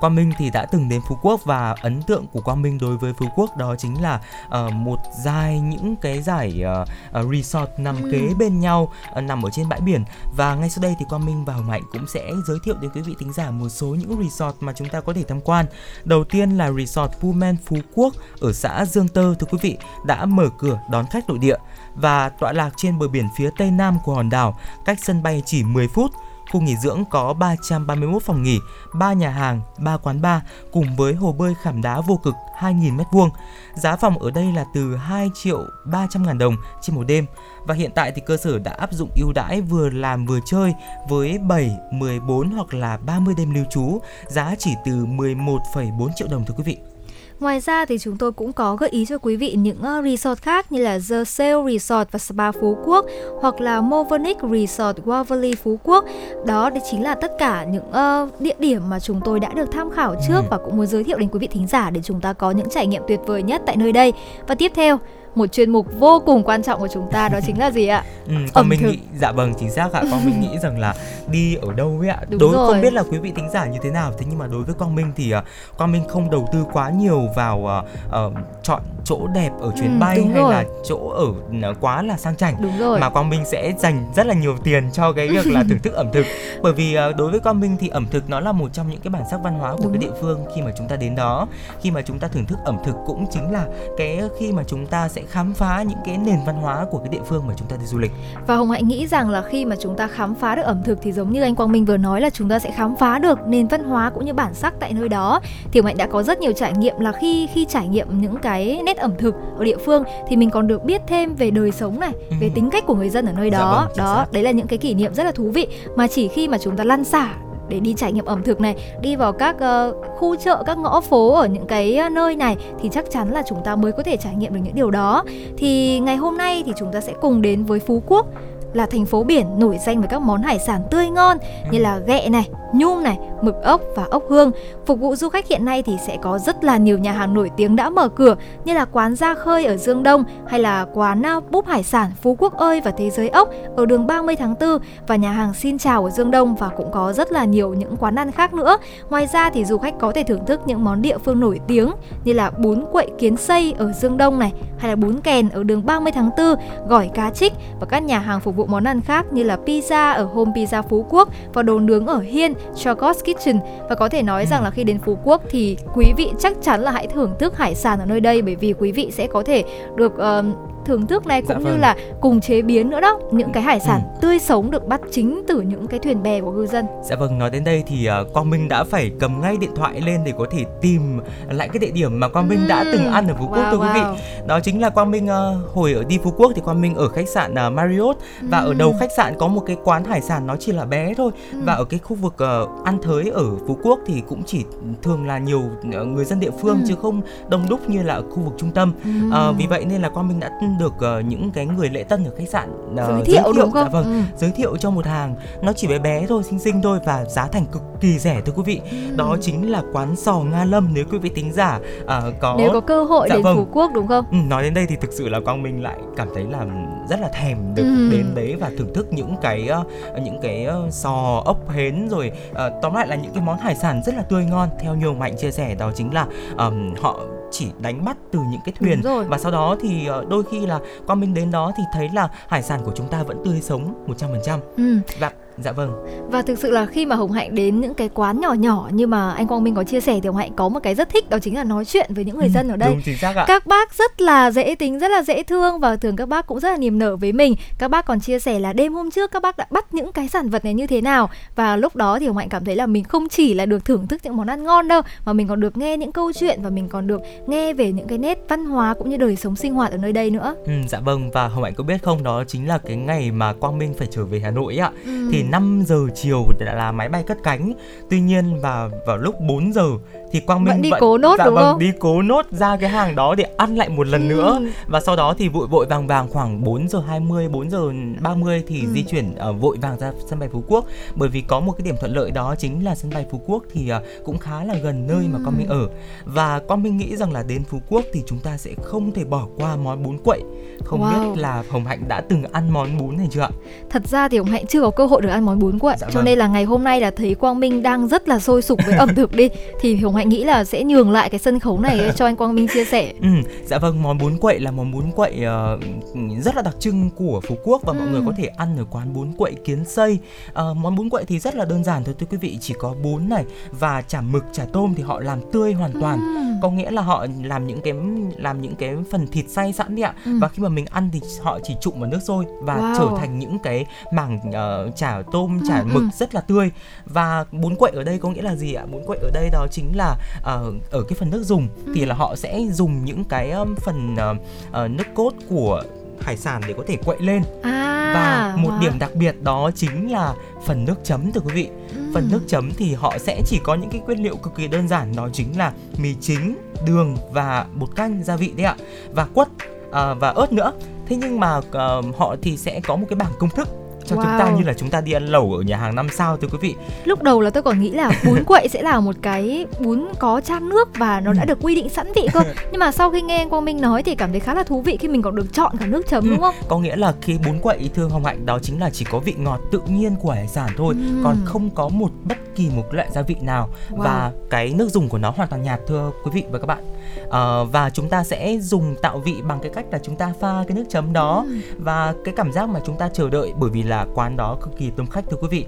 [0.00, 2.96] Quang Minh thì đã từng đến Phú Quốc và ấn tượng của Quang Minh đối
[2.96, 6.88] với Phú Quốc đó chính là uh, một dài những cái giải uh,
[7.20, 8.08] uh, resort nằm ừ.
[8.12, 10.04] kế bên nhau uh, nằm ở trên bãi biển
[10.36, 12.90] và ngay sau đây thì Quang Minh và Hồng Hạnh cũng sẽ giới thiệu đến
[12.94, 15.66] quý vị thính giả một số những resort mà chúng ta có thể tham quan.
[16.04, 19.76] Đầu tiên là resort Pullman Phú Quốc ở xã Dương Tơ thưa quý vị
[20.06, 21.56] đã mở cửa đón khách nội địa
[21.94, 25.42] và tọa lạc trên bờ biển phía tây nam của hòn đảo, cách sân bay
[25.46, 26.10] chỉ 10 phút
[26.52, 28.60] Khu nghỉ dưỡng có 331 phòng nghỉ,
[28.94, 30.42] 3 nhà hàng, 3 quán bar
[30.72, 33.30] cùng với hồ bơi khảm đá vô cực 2.000 m2.
[33.74, 37.26] Giá phòng ở đây là từ 2 triệu 300 ngàn đồng trên một đêm.
[37.66, 40.74] Và hiện tại thì cơ sở đã áp dụng ưu đãi vừa làm vừa chơi
[41.08, 46.44] với 7, 14 hoặc là 30 đêm lưu trú, giá chỉ từ 11,4 triệu đồng
[46.44, 46.93] thưa quý vị.
[47.40, 50.42] Ngoài ra thì chúng tôi cũng có gợi ý cho quý vị những uh, resort
[50.42, 53.06] khác như là The Sail Resort và Spa Phú Quốc
[53.40, 56.04] hoặc là Movonic Resort Waverly Phú Quốc.
[56.46, 59.72] Đó đấy chính là tất cả những uh, địa điểm mà chúng tôi đã được
[59.72, 60.48] tham khảo trước ừ.
[60.50, 62.68] và cũng muốn giới thiệu đến quý vị thính giả để chúng ta có những
[62.70, 64.12] trải nghiệm tuyệt vời nhất tại nơi đây.
[64.48, 64.98] Và tiếp theo
[65.36, 68.04] một chuyên mục vô cùng quan trọng của chúng ta đó chính là gì ạ?
[68.28, 68.90] Ừ, còn mình thực.
[68.90, 70.02] nghĩ dạ vâng chính xác ạ.
[70.10, 70.94] Con mình nghĩ rằng là
[71.26, 72.20] đi ở đâu ấy ạ.
[72.28, 72.72] Đúng đối rồi.
[72.72, 74.74] không biết là quý vị thính giả như thế nào thế nhưng mà đối với
[74.74, 75.44] Quang Minh thì uh,
[75.78, 78.32] Quang Minh không đầu tư quá nhiều vào uh, uh,
[78.62, 80.52] chọn chỗ đẹp ở chuyến ừ, bay hay rồi.
[80.52, 81.28] là chỗ ở
[81.70, 83.00] uh, quá là sang chảnh đúng rồi.
[83.00, 85.94] mà Quang Minh sẽ dành rất là nhiều tiền cho cái việc là thưởng thức
[85.94, 86.26] ẩm thực
[86.62, 89.00] bởi vì uh, đối với Quang Minh thì ẩm thực nó là một trong những
[89.00, 89.92] cái bản sắc văn hóa của đúng.
[89.92, 91.46] cái địa phương khi mà chúng ta đến đó
[91.80, 93.66] khi mà chúng ta thưởng thức ẩm thực cũng chính là
[93.96, 97.08] cái khi mà chúng ta sẽ khám phá những cái nền văn hóa của cái
[97.08, 98.12] địa phương mà chúng ta đi du lịch.
[98.46, 100.98] Và Hồng Hạnh nghĩ rằng là khi mà chúng ta khám phá được ẩm thực
[101.02, 103.38] thì giống như anh Quang Minh vừa nói là chúng ta sẽ khám phá được
[103.46, 105.40] nền văn hóa cũng như bản sắc tại nơi đó.
[105.72, 108.36] Thì Hồng Hạnh đã có rất nhiều trải nghiệm là khi khi trải nghiệm những
[108.36, 111.70] cái nét ẩm thực ở địa phương thì mình còn được biết thêm về đời
[111.70, 112.36] sống này, ừ.
[112.40, 113.88] về tính cách của người dân ở nơi dạ đó.
[113.96, 114.32] Dạ vâng, đó, xác.
[114.32, 115.66] đấy là những cái kỷ niệm rất là thú vị
[115.96, 117.34] mà chỉ khi mà chúng ta lăn xả
[117.68, 121.00] để đi trải nghiệm ẩm thực này đi vào các uh, khu chợ các ngõ
[121.00, 124.02] phố ở những cái uh, nơi này thì chắc chắn là chúng ta mới có
[124.02, 125.24] thể trải nghiệm được những điều đó.
[125.56, 128.26] Thì ngày hôm nay thì chúng ta sẽ cùng đến với phú quốc
[128.74, 131.38] là thành phố biển nổi danh với các món hải sản tươi ngon
[131.70, 134.50] như là ghẹ này, nhum này, mực ốc và ốc hương.
[134.86, 137.50] Phục vụ du khách hiện nay thì sẽ có rất là nhiều nhà hàng nổi
[137.56, 141.26] tiếng đã mở cửa như là quán Gia Khơi ở Dương Đông hay là quán
[141.26, 144.54] à, búp hải sản Phú Quốc ơi và Thế giới ốc ở đường 30 tháng
[144.60, 147.74] 4 và nhà hàng Xin chào ở Dương Đông và cũng có rất là nhiều
[147.74, 148.76] những quán ăn khác nữa.
[149.10, 151.90] Ngoài ra thì du khách có thể thưởng thức những món địa phương nổi tiếng
[152.24, 155.62] như là bún quậy kiến xây ở Dương Đông này hay là bún kèn ở
[155.62, 156.46] đường 30 tháng 4,
[156.88, 160.14] gỏi cá trích và các nhà hàng phục vụ món ăn khác như là pizza
[160.14, 163.58] ở Home Pizza Phú Quốc và đồ nướng ở Hiên, Chagos Kitchen
[163.88, 164.46] và có thể nói ừ.
[164.50, 167.56] rằng là khi đến Phú Quốc thì quý vị chắc chắn là hãy thưởng thức
[167.56, 169.64] hải sản ở nơi đây bởi vì quý vị sẽ có thể
[169.96, 171.72] được uh, thưởng thức này cũng dạ vâng.
[171.72, 174.18] như là cùng chế biến nữa đó những cái hải sản ừ.
[174.20, 176.86] tươi sống được bắt chính từ những cái thuyền bè của ngư dân.
[177.02, 180.00] Dạ vâng, nói đến đây thì uh, Quang Minh đã phải cầm ngay điện thoại
[180.00, 181.20] lên để có thể tìm
[181.50, 182.68] lại cái địa điểm mà Quang Minh ừ.
[182.68, 184.00] đã từng ăn ở Phú Quốc wow, thưa quý vị.
[184.46, 187.08] Đó chính là Quang Minh uh, hồi ở đi Phú Quốc thì Quang Minh ở
[187.08, 188.46] khách sạn uh, Marriott ừ.
[188.50, 191.14] và ở đầu khách sạn có một cái quán hải sản nó chỉ là bé
[191.14, 191.58] thôi ừ.
[191.64, 194.64] và ở cái khu vực uh, ăn thới ở Phú Quốc thì cũng chỉ
[195.02, 195.62] thường là nhiều
[196.06, 196.84] người dân địa phương ừ.
[196.88, 198.92] chứ không đông đúc như là ở khu vực trung tâm.
[199.04, 199.10] Ừ.
[199.50, 202.02] Uh, vì vậy nên là Quang Minh đã luôn được uh, những cái người lễ
[202.02, 203.84] tân ở khách sạn uh, giới thiệu, giới thiệu đúng không?
[203.84, 204.20] Dạ vâng, ừ.
[204.36, 207.46] giới thiệu cho một hàng nó chỉ bé bé thôi, xinh xinh thôi và giá
[207.46, 208.80] thành cực kỳ rẻ thưa quý vị.
[208.90, 209.16] Ừ.
[209.16, 212.70] Đó chính là quán sò Nga Lâm nếu quý vị tính giả uh, có nếu
[212.72, 213.56] có cơ hội dạ đến vâng.
[213.56, 214.24] Phú Quốc đúng không?
[214.30, 216.66] Ừ, nói đến đây thì thực sự là Quang Minh lại cảm thấy là
[217.08, 218.08] rất là thèm được ừ.
[218.12, 222.32] đến đấy và thưởng thức những cái uh, những cái uh, sò ốc hến rồi
[222.50, 225.14] uh, tóm lại là những cái món hải sản rất là tươi ngon theo nhiều
[225.14, 226.26] mạnh chia sẻ đó chính là
[226.58, 227.20] um, họ
[227.54, 229.02] chỉ đánh bắt từ những cái thuyền.
[229.28, 232.28] Và sau đó thì uh, đôi khi là con mình đến đó thì thấy là
[232.48, 234.98] hải sản của chúng ta vẫn tươi sống 100% ừ.
[235.20, 235.92] và Dạ vâng.
[236.30, 239.06] Và thực sự là khi mà Hồng Hạnh đến những cái quán nhỏ nhỏ như
[239.06, 241.30] mà anh Quang Minh có chia sẻ thì Hồng Hạnh có một cái rất thích
[241.30, 242.90] đó chính là nói chuyện với những người ừ, dân ở đây.
[242.90, 243.44] Đúng chính xác ạ.
[243.48, 246.60] Các bác rất là dễ tính, rất là dễ thương và thường các bác cũng
[246.60, 247.54] rất là niềm nở với mình.
[247.78, 250.28] Các bác còn chia sẻ là đêm hôm trước các bác đã bắt những cái
[250.28, 252.86] sản vật này như thế nào và lúc đó thì Hồng Hạnh cảm thấy là
[252.86, 255.60] mình không chỉ là được thưởng thức những món ăn ngon đâu mà mình còn
[255.60, 258.66] được nghe những câu chuyện và mình còn được nghe về những cái nét văn
[258.66, 260.54] hóa cũng như đời sống sinh hoạt ở nơi đây nữa.
[260.66, 263.52] Ừ, dạ vâng và Hồng Hạnh có biết không đó chính là cái ngày mà
[263.52, 264.90] Quang Minh phải trở về Hà Nội ạ.
[265.04, 265.28] Ừ.
[265.32, 267.72] Thì 5 giờ chiều đã là máy bay cất cánh
[268.10, 269.86] tuy nhiên và vào lúc 4 giờ
[270.32, 271.78] thì Quang Minh vẫn đi vẫn, cố nốt dạ, đúng vâng, không?
[271.78, 274.34] đi cố nốt ra cái hàng đó để ăn lại một lần ừ.
[274.34, 277.92] nữa và sau đó thì vội vội vàng vàng khoảng 4 giờ 20 4 giờ
[278.20, 278.86] 30 thì ừ.
[278.92, 280.84] di chuyển uh, vội vàng ra sân bay Phú Quốc
[281.14, 283.62] bởi vì có một cái điểm thuận lợi đó chính là sân bay Phú Quốc
[283.72, 285.28] thì uh, cũng khá là gần nơi ừ.
[285.32, 285.88] mà con mình ở
[286.24, 289.24] và con mình nghĩ rằng là đến Phú Quốc thì chúng ta sẽ không thể
[289.24, 290.40] bỏ qua món bún quậy
[290.84, 291.34] không wow.
[291.34, 293.50] biết là Hồng Hạnh đã từng ăn món bún này chưa ạ?
[293.90, 296.06] Thật ra thì Hồng Hạnh chưa có cơ hội được ăn món bún quậy dạ
[296.10, 296.24] cho vâng.
[296.24, 298.96] nên là ngày hôm nay là thấy Quang Minh đang rất là sôi sục với
[298.96, 299.48] ẩm thực đi
[299.80, 302.54] thì Hồng Hạnh nghĩ là sẽ nhường lại cái sân khấu này cho anh Quang
[302.54, 303.12] Minh chia sẻ.
[303.20, 303.28] Ừ,
[303.64, 305.44] dạ vâng, món bún quậy là món bún quậy
[305.76, 307.98] uh, rất là đặc trưng của Phú Quốc và ừ.
[307.98, 310.18] mọi người có thể ăn ở quán bún quậy Kiến Xây.
[310.48, 312.94] Uh, món bún quậy thì rất là đơn giản thôi thưa quý vị, chỉ có
[313.02, 316.18] bún này và chả mực, chả tôm thì họ làm tươi hoàn toàn.
[316.20, 316.42] Ừ.
[316.62, 317.94] Có nghĩa là họ làm những cái
[318.36, 320.14] làm những cái phần thịt xay sẵn đi ạ.
[320.24, 320.32] Ừ.
[320.40, 322.98] Và khi mà mình ăn thì họ chỉ trụng vào nước sôi và wow.
[322.98, 326.08] trở thành những cái mảng uh, chả tôm, chả ừ, mực ừ.
[326.18, 326.70] rất là tươi.
[327.06, 329.66] và bún quậy ở đây có nghĩa là gì ạ bún quậy ở đây đó
[329.70, 331.92] chính là uh, ở cái phần nước dùng ừ.
[331.94, 334.36] thì là họ sẽ dùng những cái um, phần uh,
[334.84, 335.82] uh, nước cốt của
[336.20, 338.80] hải sản để có thể quậy lên à, và một wow.
[338.80, 340.34] điểm đặc biệt đó chính là
[340.66, 342.10] phần nước chấm thưa quý vị ừ.
[342.14, 344.88] phần nước chấm thì họ sẽ chỉ có những cái nguyên liệu cực kỳ đơn
[344.88, 346.56] giản đó chính là mì chính
[346.86, 348.76] đường và bột canh gia vị đấy ạ
[349.12, 349.48] và quất
[349.92, 350.72] à, và ớt nữa
[351.06, 353.68] thế nhưng mà uh, họ thì sẽ có một cái bảng công thức
[354.06, 354.22] cho wow.
[354.22, 356.48] chúng ta như là chúng ta đi ăn lẩu ở nhà hàng năm sao thưa
[356.48, 356.74] quý vị.
[357.04, 360.40] Lúc đầu là tôi còn nghĩ là bún quậy sẽ là một cái bún có
[360.40, 361.36] chan nước và nó ừ.
[361.38, 362.40] đã được quy định sẵn vị cơ.
[362.70, 364.80] Nhưng mà sau khi nghe anh Quang Minh nói thì cảm thấy khá là thú
[364.80, 366.30] vị khi mình còn được chọn cả nước chấm ừ.
[366.30, 366.54] đúng không?
[366.68, 369.34] Có nghĩa là khi bún quậy thưa Hồng Hạnh đó chính là chỉ có vị
[369.38, 371.20] ngọt tự nhiên của hải sản thôi, ừ.
[371.24, 374.02] còn không có một bất kỳ một loại gia vị nào wow.
[374.02, 376.84] và cái nước dùng của nó hoàn toàn nhạt thưa quý vị và các bạn.
[377.30, 380.64] À, và chúng ta sẽ dùng tạo vị bằng cái cách là chúng ta pha
[380.68, 381.58] cái nước chấm đó ừ.
[381.78, 384.56] và cái cảm giác mà chúng ta chờ đợi bởi vì là là quán đó
[384.62, 385.66] cực kỳ đông khách thưa quý vị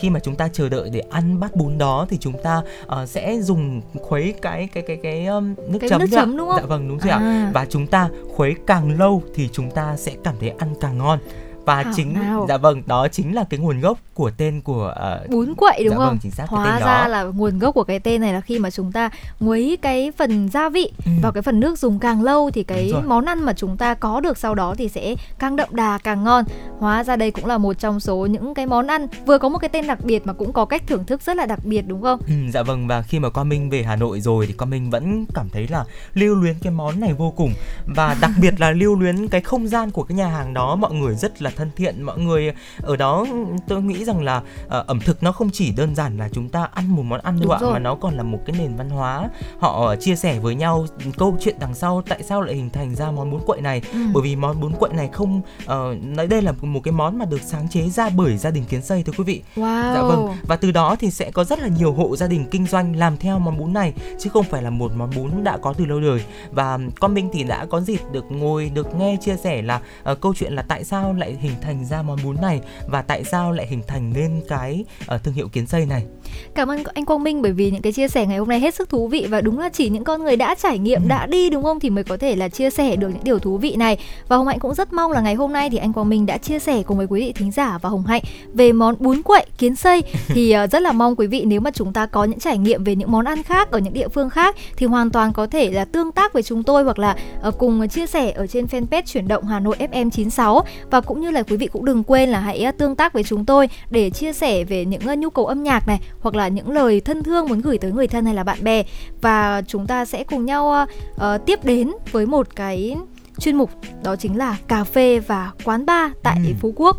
[0.00, 2.62] khi mà chúng ta chờ đợi để ăn bát bún đó thì chúng ta
[3.02, 6.48] uh, sẽ dùng khuấy cái cái cái cái um, nước cái chấm nước chấm đúng
[6.48, 6.56] không?
[6.60, 7.18] Dạ vâng đúng rồi à.
[7.18, 7.50] ạ.
[7.54, 11.18] Và chúng ta khuấy càng lâu thì chúng ta sẽ cảm thấy ăn càng ngon
[11.66, 12.46] và Hảo chính nào.
[12.48, 14.94] dạ vâng đó chính là cái nguồn gốc của tên của
[15.24, 16.08] uh, bún quậy đúng dạ không?
[16.08, 17.08] Vâng, chính xác Hóa cái tên ra đó.
[17.08, 19.10] là nguồn gốc của cái tên này là khi mà chúng ta
[19.40, 21.12] nguấy cái phần gia vị ừ.
[21.22, 24.20] vào cái phần nước dùng càng lâu thì cái món ăn mà chúng ta có
[24.20, 26.44] được sau đó thì sẽ càng đậm đà càng ngon.
[26.78, 29.58] Hóa ra đây cũng là một trong số những cái món ăn vừa có một
[29.58, 32.02] cái tên đặc biệt mà cũng có cách thưởng thức rất là đặc biệt đúng
[32.02, 32.20] không?
[32.26, 34.90] Ừ, dạ vâng và khi mà con Minh về Hà Nội rồi thì con Minh
[34.90, 37.52] vẫn cảm thấy là lưu luyến cái món này vô cùng
[37.86, 40.92] và đặc biệt là lưu luyến cái không gian của cái nhà hàng đó mọi
[40.92, 42.52] người rất là thân thiện mọi người
[42.82, 43.26] ở đó
[43.68, 44.36] tôi nghĩ rằng là
[44.66, 47.40] uh, ẩm thực nó không chỉ đơn giản là chúng ta ăn một món ăn
[47.40, 49.28] đâu ạ mà nó còn là một cái nền văn hóa.
[49.58, 50.86] Họ chia sẻ với nhau
[51.16, 53.82] câu chuyện đằng sau tại sao lại hình thành ra món bún quậy này.
[53.92, 53.98] Ừ.
[54.14, 57.40] bởi vì món bún quậy này không uh, đây là một cái món mà được
[57.42, 59.42] sáng chế ra bởi gia đình kiến xây thưa quý vị.
[59.56, 59.94] Wow.
[59.94, 62.66] dạ vâng và từ đó thì sẽ có rất là nhiều hộ gia đình kinh
[62.66, 65.72] doanh làm theo món bún này chứ không phải là một món bún đã có
[65.72, 66.24] từ lâu đời.
[66.50, 69.80] Và con Minh thì đã có dịp được ngồi được nghe chia sẻ là
[70.12, 72.60] uh, câu chuyện là tại sao lại hình thành ra món bún này?
[72.86, 74.84] Và tại sao lại hình thành nên cái
[75.14, 76.06] uh, thương hiệu kiến xây này?
[76.54, 78.74] Cảm ơn anh Quang Minh bởi vì những cái chia sẻ ngày hôm nay hết
[78.74, 81.08] sức thú vị và đúng là chỉ những con người đã trải nghiệm ừ.
[81.08, 81.80] đã đi đúng không?
[81.80, 83.98] Thì mới có thể là chia sẻ được những điều thú vị này.
[84.28, 86.38] Và Hồng Hạnh cũng rất mong là ngày hôm nay thì anh Quang Minh đã
[86.38, 88.22] chia sẻ cùng với quý vị thính giả và Hồng Hạnh
[88.54, 90.02] về món bún quậy kiến xây.
[90.28, 92.84] Thì uh, rất là mong quý vị nếu mà chúng ta có những trải nghiệm
[92.84, 95.70] về những món ăn khác ở những địa phương khác thì hoàn toàn có thể
[95.70, 97.16] là tương tác với chúng tôi hoặc là
[97.48, 101.20] uh, cùng chia sẻ ở trên fanpage chuyển động Hà Nội FM 96 và cũng
[101.20, 103.68] như là quý vị cũng đừng quên là hãy à, tương tác với chúng tôi
[103.90, 107.22] để chia sẻ về những nhu cầu âm nhạc này hoặc là những lời thân
[107.22, 108.82] thương muốn gửi tới người thân hay là bạn bè
[109.20, 112.96] và chúng ta sẽ cùng nhau uh, tiếp đến với một cái
[113.38, 113.70] chuyên mục
[114.02, 116.52] đó chính là cà phê và quán bar tại Ừ.
[116.60, 116.96] Phú Quốc.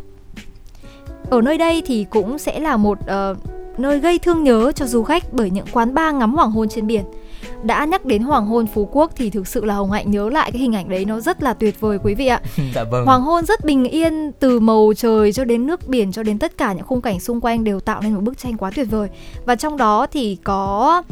[1.29, 3.35] Ở nơi đây thì cũng sẽ là một ờ,
[3.77, 6.87] nơi gây thương nhớ cho du khách bởi những quán bar ngắm hoàng hôn trên
[6.87, 7.03] biển.
[7.63, 10.51] Đã nhắc đến hoàng hôn Phú Quốc thì thực sự là Hồng Hạnh nhớ lại
[10.51, 12.41] cái hình ảnh đấy nó rất là tuyệt vời quý vị ạ.
[12.75, 16.23] dạ vâng Hoàng hôn rất bình yên từ màu trời cho đến nước biển cho
[16.23, 18.71] đến tất cả những khung cảnh xung quanh đều tạo nên một bức tranh quá
[18.75, 19.09] tuyệt vời.
[19.45, 21.03] Và trong đó thì có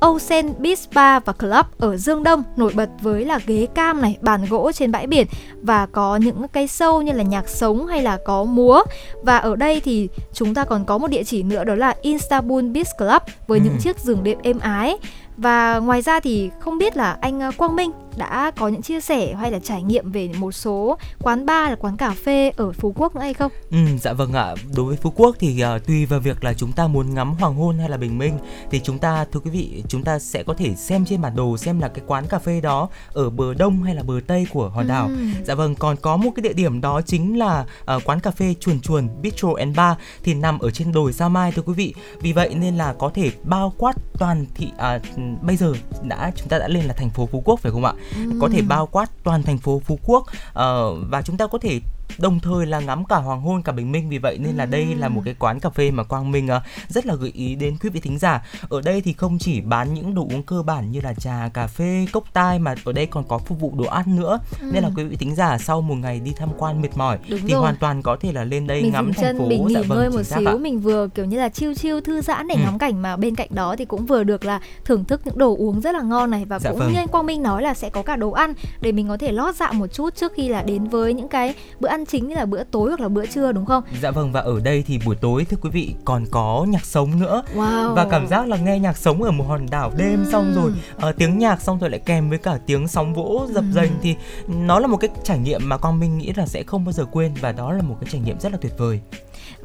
[0.00, 4.16] Ocean Beach Bar và Club ở Dương Đông nổi bật với là ghế cam này,
[4.20, 5.26] bàn gỗ trên bãi biển
[5.62, 8.82] và có những cái show như là nhạc sống hay là có múa.
[9.22, 12.64] Và ở đây thì chúng ta còn có một địa chỉ nữa đó là Istanbul
[12.64, 13.64] Beach Club với Ừ.
[13.64, 14.96] những chiếc giường đệm êm ái.
[15.36, 19.00] Và ngoài ra thì không biết là anh ờ, Quang Minh đã có những chia
[19.00, 22.72] sẻ hay là trải nghiệm về một số quán bar là quán cà phê ở
[22.72, 23.52] Phú Quốc nữa hay không?
[23.70, 24.54] Ừ, dạ vâng ạ.
[24.76, 27.54] Đối với Phú Quốc thì uh, tùy vào việc là chúng ta muốn ngắm hoàng
[27.54, 28.38] hôn hay là bình minh
[28.70, 31.56] thì chúng ta thưa quý vị chúng ta sẽ có thể xem trên bản đồ
[31.56, 34.68] xem là cái quán cà phê đó ở bờ đông hay là bờ tây của
[34.68, 35.06] hòn đảo.
[35.06, 35.34] Ừm.
[35.44, 37.66] Dạ vâng, còn có một cái địa điểm đó chính là
[37.96, 41.28] uh, quán cà phê chuồn chuồn Bistro and Bar thì nằm ở trên đồi Sao
[41.28, 41.94] Mai thưa quý vị.
[42.20, 45.00] Vì vậy nên là có thể bao quát toàn thị à,
[45.42, 47.92] bây giờ đã chúng ta đã lên là thành phố Phú Quốc phải không ạ?
[48.40, 50.26] Có thể bao quát toàn thành phố Phú Quốc.
[50.52, 51.80] Ờ, và chúng ta có thể
[52.18, 54.86] đồng thời là ngắm cả hoàng hôn cả bình minh vì vậy nên là đây
[54.94, 57.76] là một cái quán cà phê mà Quang Minh ờ, rất là gợi ý đến
[57.82, 60.90] quý vị thính giả ở đây thì không chỉ bán những đồ uống cơ bản
[60.90, 63.84] như là trà cà phê cốc tai mà ở đây còn có phục vụ đồ
[63.84, 64.38] ăn nữa
[64.72, 67.40] nên là quý vị thính giả sau một ngày đi tham quan mệt mỏi Đúng
[67.40, 67.60] thì rồi.
[67.60, 69.74] hoàn toàn có thể là lên đây mình ngắm dừng thành chân phố mình nghỉ
[69.74, 70.54] Dạ vâng, ngơi một xíu ạ.
[70.60, 72.60] mình vừa kiểu như là chiêu chiêu thư giãn để Ừ.
[72.64, 75.56] ngắm cảnh mà bên cạnh đó thì cũng vừa được là thưởng thức những đồ
[75.58, 76.92] uống rất là ngon này và Dạ cũng vâng.
[76.92, 79.32] như anh Quang Minh nói là sẽ có cả đồ ăn để mình có thể
[79.32, 82.34] lót dạ một chút trước khi là đến với những cái bữa ăn chính như
[82.34, 83.82] là bữa tối hoặc là bữa trưa đúng không?
[84.02, 87.20] Dạ vâng và ở đây thì buổi tối thưa quý vị còn có nhạc sống
[87.20, 87.94] nữa Wow.
[87.94, 90.32] và cảm giác là nghe nhạc sống ở một hòn đảo đêm Ừm.
[90.32, 93.64] xong rồi ờ, tiếng nhạc xong rồi lại kèm với cả tiếng sóng vỗ dập
[93.64, 93.72] Ừm.
[93.72, 94.16] dềnh thì
[94.48, 97.04] nó là một cái trải nghiệm mà con mình nghĩ là sẽ không bao giờ
[97.12, 99.00] quên và đó là một cái trải nghiệm rất là tuyệt vời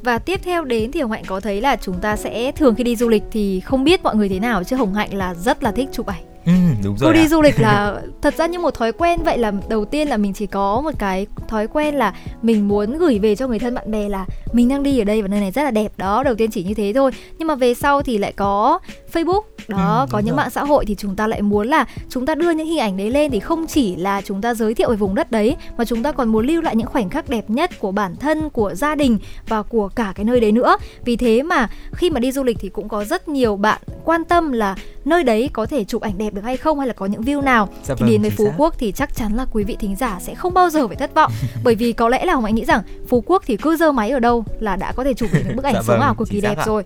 [0.04, 2.84] Và tiếp theo đến thì Hồng Hạnh có thấy là chúng ta sẽ thường khi
[2.84, 5.64] đi du lịch thì không biết mọi người thế nào chứ Hồng Hạnh là rất
[5.64, 6.24] là thích chụp ảnh.
[6.46, 6.52] Ừ,
[6.84, 7.28] đúng Cô rồi đi ạ.
[7.28, 10.34] du lịch là thật ra như một thói quen vậy là đầu tiên là mình
[10.34, 13.92] chỉ có một cái thói quen là mình muốn gửi về cho người thân bạn
[13.92, 16.36] bè là mình đang đi ở đây và nơi này rất là đẹp đó đầu
[16.36, 18.80] tiên chỉ như thế thôi nhưng mà về sau thì lại có
[19.14, 20.38] Facebook đó Ừ, có những rồi.
[20.38, 22.98] mạng xã hội thì chúng ta lại muốn là chúng ta đưa những hình ảnh
[22.98, 25.86] đấy lên thì không chỉ là chúng ta giới thiệu về vùng đất đấy mà
[25.86, 28.74] chúng ta còn muốn lưu lại những khoảnh khắc đẹp nhất của bản thân của
[28.76, 29.18] gia đình
[29.48, 32.58] và của cả cái nơi đấy nữa vì thế mà khi mà đi du lịch
[32.60, 34.76] thì cũng có rất nhiều bạn quan tâm là
[35.06, 37.42] nơi đấy có thể chụp ảnh đẹp được hay không hay là có những view
[37.42, 38.54] nào Dạ thì vâng, đến với Phú xác.
[38.58, 41.14] Quốc thì chắc chắn là quý vị thính giả sẽ không bao giờ phải thất
[41.16, 41.32] vọng
[41.64, 44.10] bởi vì có lẽ là Hồng Anh nghĩ rằng Phú Quốc thì cứ giơ máy
[44.12, 46.16] ở đâu là đã có thể chụp được những bức ảnh Dạ sống vâng, ảo
[46.16, 46.64] cực kỳ đẹp ạ.
[46.68, 46.84] rồi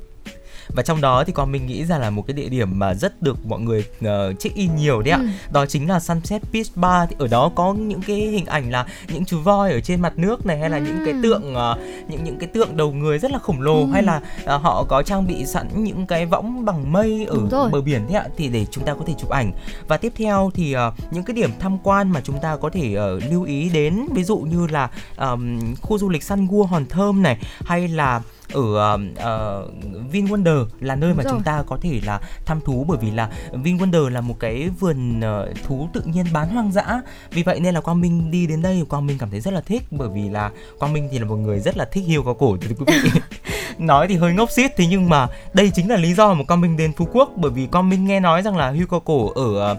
[0.76, 3.22] và trong đó thì con mình nghĩ ra là một cái địa điểm mà rất
[3.22, 5.28] được mọi người uh, check in nhiều đấy ạ Ừ.
[5.54, 8.86] đó chính là Sunset Beach Bar thì ở đó có những cái hình ảnh là
[9.14, 11.20] những chú voi ở trên mặt nước này hay là những cái Ừ.
[11.24, 13.86] tượng ờ, những những cái tượng đầu người rất là khổng lồ Ừ.
[13.94, 17.82] hay là ờ, họ có trang bị sẵn những cái võng bằng mây ở bờ
[17.82, 19.52] biển đấy ạ thì để chúng ta có thể chụp ảnh
[19.88, 22.94] và tiếp theo thì ờ, những cái điểm tham quan mà chúng ta có thể
[22.94, 26.86] ờ, lưu ý đến ví dụ như là ờm, khu du lịch Sun Gua Hòn
[26.86, 28.22] Thơm này hay là
[28.54, 31.34] ở uh, Vin Wonder là nơi Đúng mà rồi.
[31.34, 34.70] chúng ta có thể là thăm thú bởi vì là Vin Wonder là một cái
[34.80, 38.48] vườn ờ, thú tự nhiên bán hoang dã vì vậy nên là Quang Minh đi
[38.48, 41.20] đến đây Quang Minh cảm thấy rất là thích bởi vì là Quang Minh thì
[41.20, 43.10] là một người rất là thích hiêu cao cổ thưa quý vị
[43.78, 46.62] nói thì hơi ngốc xít thế nhưng mà đây chính là lý do mà Quang
[46.62, 49.32] Minh đến Phú Quốc bởi vì Quang Minh nghe nói rằng là hiêu cao cổ
[49.36, 49.78] ở ờ,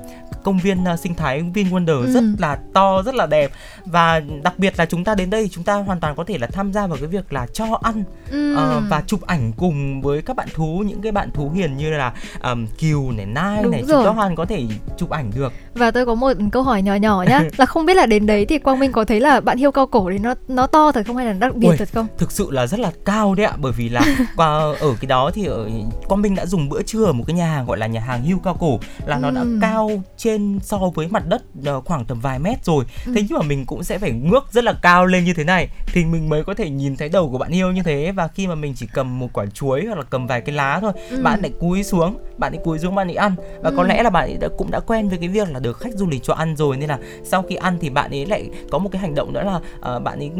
[0.48, 2.10] công viên ờ, sinh thái Vin Wonder Ừ.
[2.12, 3.50] rất là to rất là đẹp
[3.84, 6.46] và đặc biệt là chúng ta đến đây chúng ta hoàn toàn có thể là
[6.46, 8.56] tham gia vào cái việc là cho ăn Ừm.
[8.56, 11.90] Ờ, và chụp ảnh cùng với các bạn thú những cái bạn thú hiền như
[11.90, 13.96] là um, kiều này nai Đúng này rồi.
[13.96, 14.62] chúng ta hoàn có thể
[14.98, 17.94] chụp ảnh được Và tôi có một câu hỏi nhỏ nhỏ nhá Là không biết
[17.96, 20.34] là đến đấy thì Quang Minh có thấy là bạn hiêu cao cổ thì nó
[20.48, 22.06] nó to thật không hay là đặc biệt Ui, thật không?
[22.18, 24.02] thực sự là rất là cao đấy ạ bởi vì là
[24.36, 24.48] qua
[24.80, 25.70] ở cái đó thì ở
[26.08, 28.22] Quang Minh đã dùng bữa trưa ở một cái nhà hàng gọi là nhà hàng
[28.22, 29.60] hưu cao cổ là nó đã Ừm.
[29.60, 33.12] cao trên so với mặt đất ờ, khoảng tầm vài mét rồi Ừ.
[33.14, 35.68] thế nhưng mà mình cũng sẽ phải ngước rất là cao lên như thế này
[35.92, 38.46] thì mình mới có thể nhìn thấy đầu của bạn hiêu như thế và khi
[38.46, 41.22] mà mình chỉ cầm một quả chuối hoặc là cầm vài cái lá thôi Ừ.
[41.22, 43.86] bạn lại cúi xuống bạn ấy cúi xuống bạn ấy ăn và có Ừ.
[43.88, 46.06] lẽ là bạn ấy đã cũng đã quen với cái việc là được khách du
[46.06, 48.88] lịch cho ăn rồi nên là sau khi ăn thì bạn ấy lại có một
[48.92, 50.30] cái hành động nữa là ờ, bạn ấy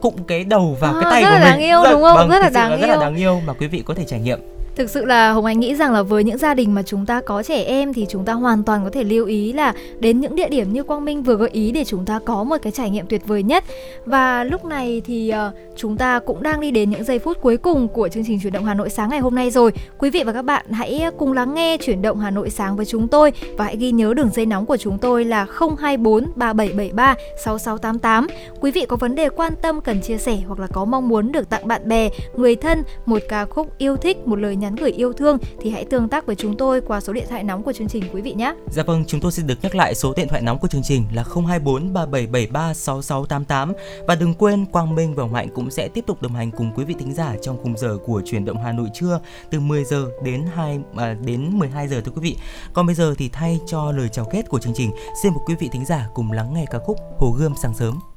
[0.00, 2.16] cụm cái đầu vào À, cái tay của là mình đáng yêu, Dạ, đúng không?
[2.16, 3.00] vâng, Rất là đáng rất là yêu.
[3.00, 4.38] đáng yêu mà quý vị có thể trải nghiệm
[4.80, 7.20] Thực sự là Hồng Anh nghĩ rằng là với những gia đình mà chúng ta
[7.20, 10.34] có trẻ em thì chúng ta hoàn toàn có thể lưu ý là đến những
[10.34, 12.90] địa điểm như Quang Minh vừa gợi ý để chúng ta có một cái trải
[12.90, 13.64] nghiệm tuyệt vời nhất.
[14.04, 17.56] Và lúc này thì uh, chúng ta cũng đang đi đến những giây phút cuối
[17.56, 19.72] cùng của chương trình chuyển động Hà Nội sáng ngày hôm nay rồi.
[19.98, 22.86] Quý vị và các bạn hãy cùng lắng nghe chuyển động Hà Nội sáng với
[22.86, 25.46] chúng tôi và hãy ghi nhớ đường dây nóng của chúng tôi là
[25.78, 27.14] 024 3773
[27.44, 28.26] 6688.
[28.60, 31.32] Quý vị có vấn đề quan tâm cần chia sẻ hoặc là có mong muốn
[31.32, 34.90] được tặng bạn bè, người thân một ca khúc yêu thích, một lời nhắn gửi
[34.90, 37.72] yêu thương thì hãy tương tác với chúng tôi qua số điện thoại nóng của
[37.72, 38.54] chương trình quý vị nhé.
[38.70, 41.04] Dạ vâng, chúng tôi xin được nhắc lại số điện thoại nóng của chương trình
[41.12, 43.72] là 024 3773 6688
[44.06, 46.84] và đừng quên Quang Minh và Hạnh cũng sẽ tiếp tục đồng hành cùng quý
[46.84, 50.06] vị thính giả trong khung giờ của chuyển động Hà Nội trưa từ 10 giờ
[50.24, 52.36] đến 2 à, đến 12 giờ thưa quý vị.
[52.72, 54.90] Còn bây giờ thì thay cho lời chào kết của chương trình,
[55.22, 58.09] xin mời quý vị thính giả cùng lắng nghe ca khúc Hồ Gươm sáng sớm.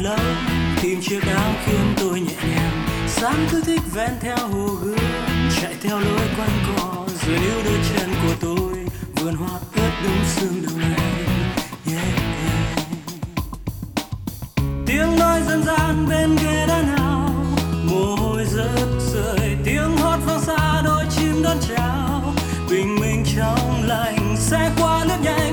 [0.00, 0.18] Lâu.
[0.82, 2.86] Tìm chiếc áo khiến tôi nhẹ nhàng.
[3.08, 4.98] Sáng cứ thích ven theo hồ gươm
[5.60, 8.74] chạy theo lối quanh co rồi níu đôi chân của tôi
[9.16, 11.24] vườn hoa ướt đúng sương đầu này.
[11.86, 12.04] Yeah,
[12.46, 12.78] yeah.
[14.86, 17.30] tiếng nói dân gian bên ghế đá nào
[17.84, 22.34] mồ hôi rớt rơi tiếng hót vang xa đôi chim đón chào.
[22.70, 25.45] Bình minh trong lành sẽ qua nước nhanh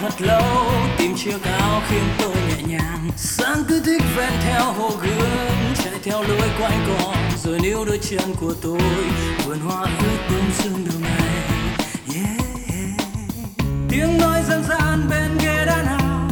[0.00, 0.72] thật lâu.
[0.98, 3.10] Tìm chưa áo khiến tôi nhẹ nhàng.
[3.16, 7.98] Sáng cứ thích ven theo hồ gươm, chạy theo lối quanh cỏ rồi níu đôi
[8.10, 8.80] chân của tôi,
[9.46, 11.44] vườn hoa ướt bươm sương đường này.
[12.14, 12.40] Yeah.
[13.90, 16.30] tiếng nói dân gian bên ghế đàn hào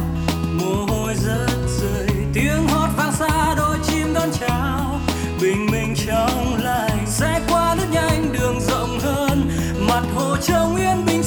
[0.51, 4.99] mồ hôi rớt rơi, tiếng hót vang xa đôi chim đón chào.
[5.41, 9.49] Bình minh trong lành, sẽ qua nước nhanh, đường rộng hơn.
[9.79, 11.23] Mặt hồ trong yên bình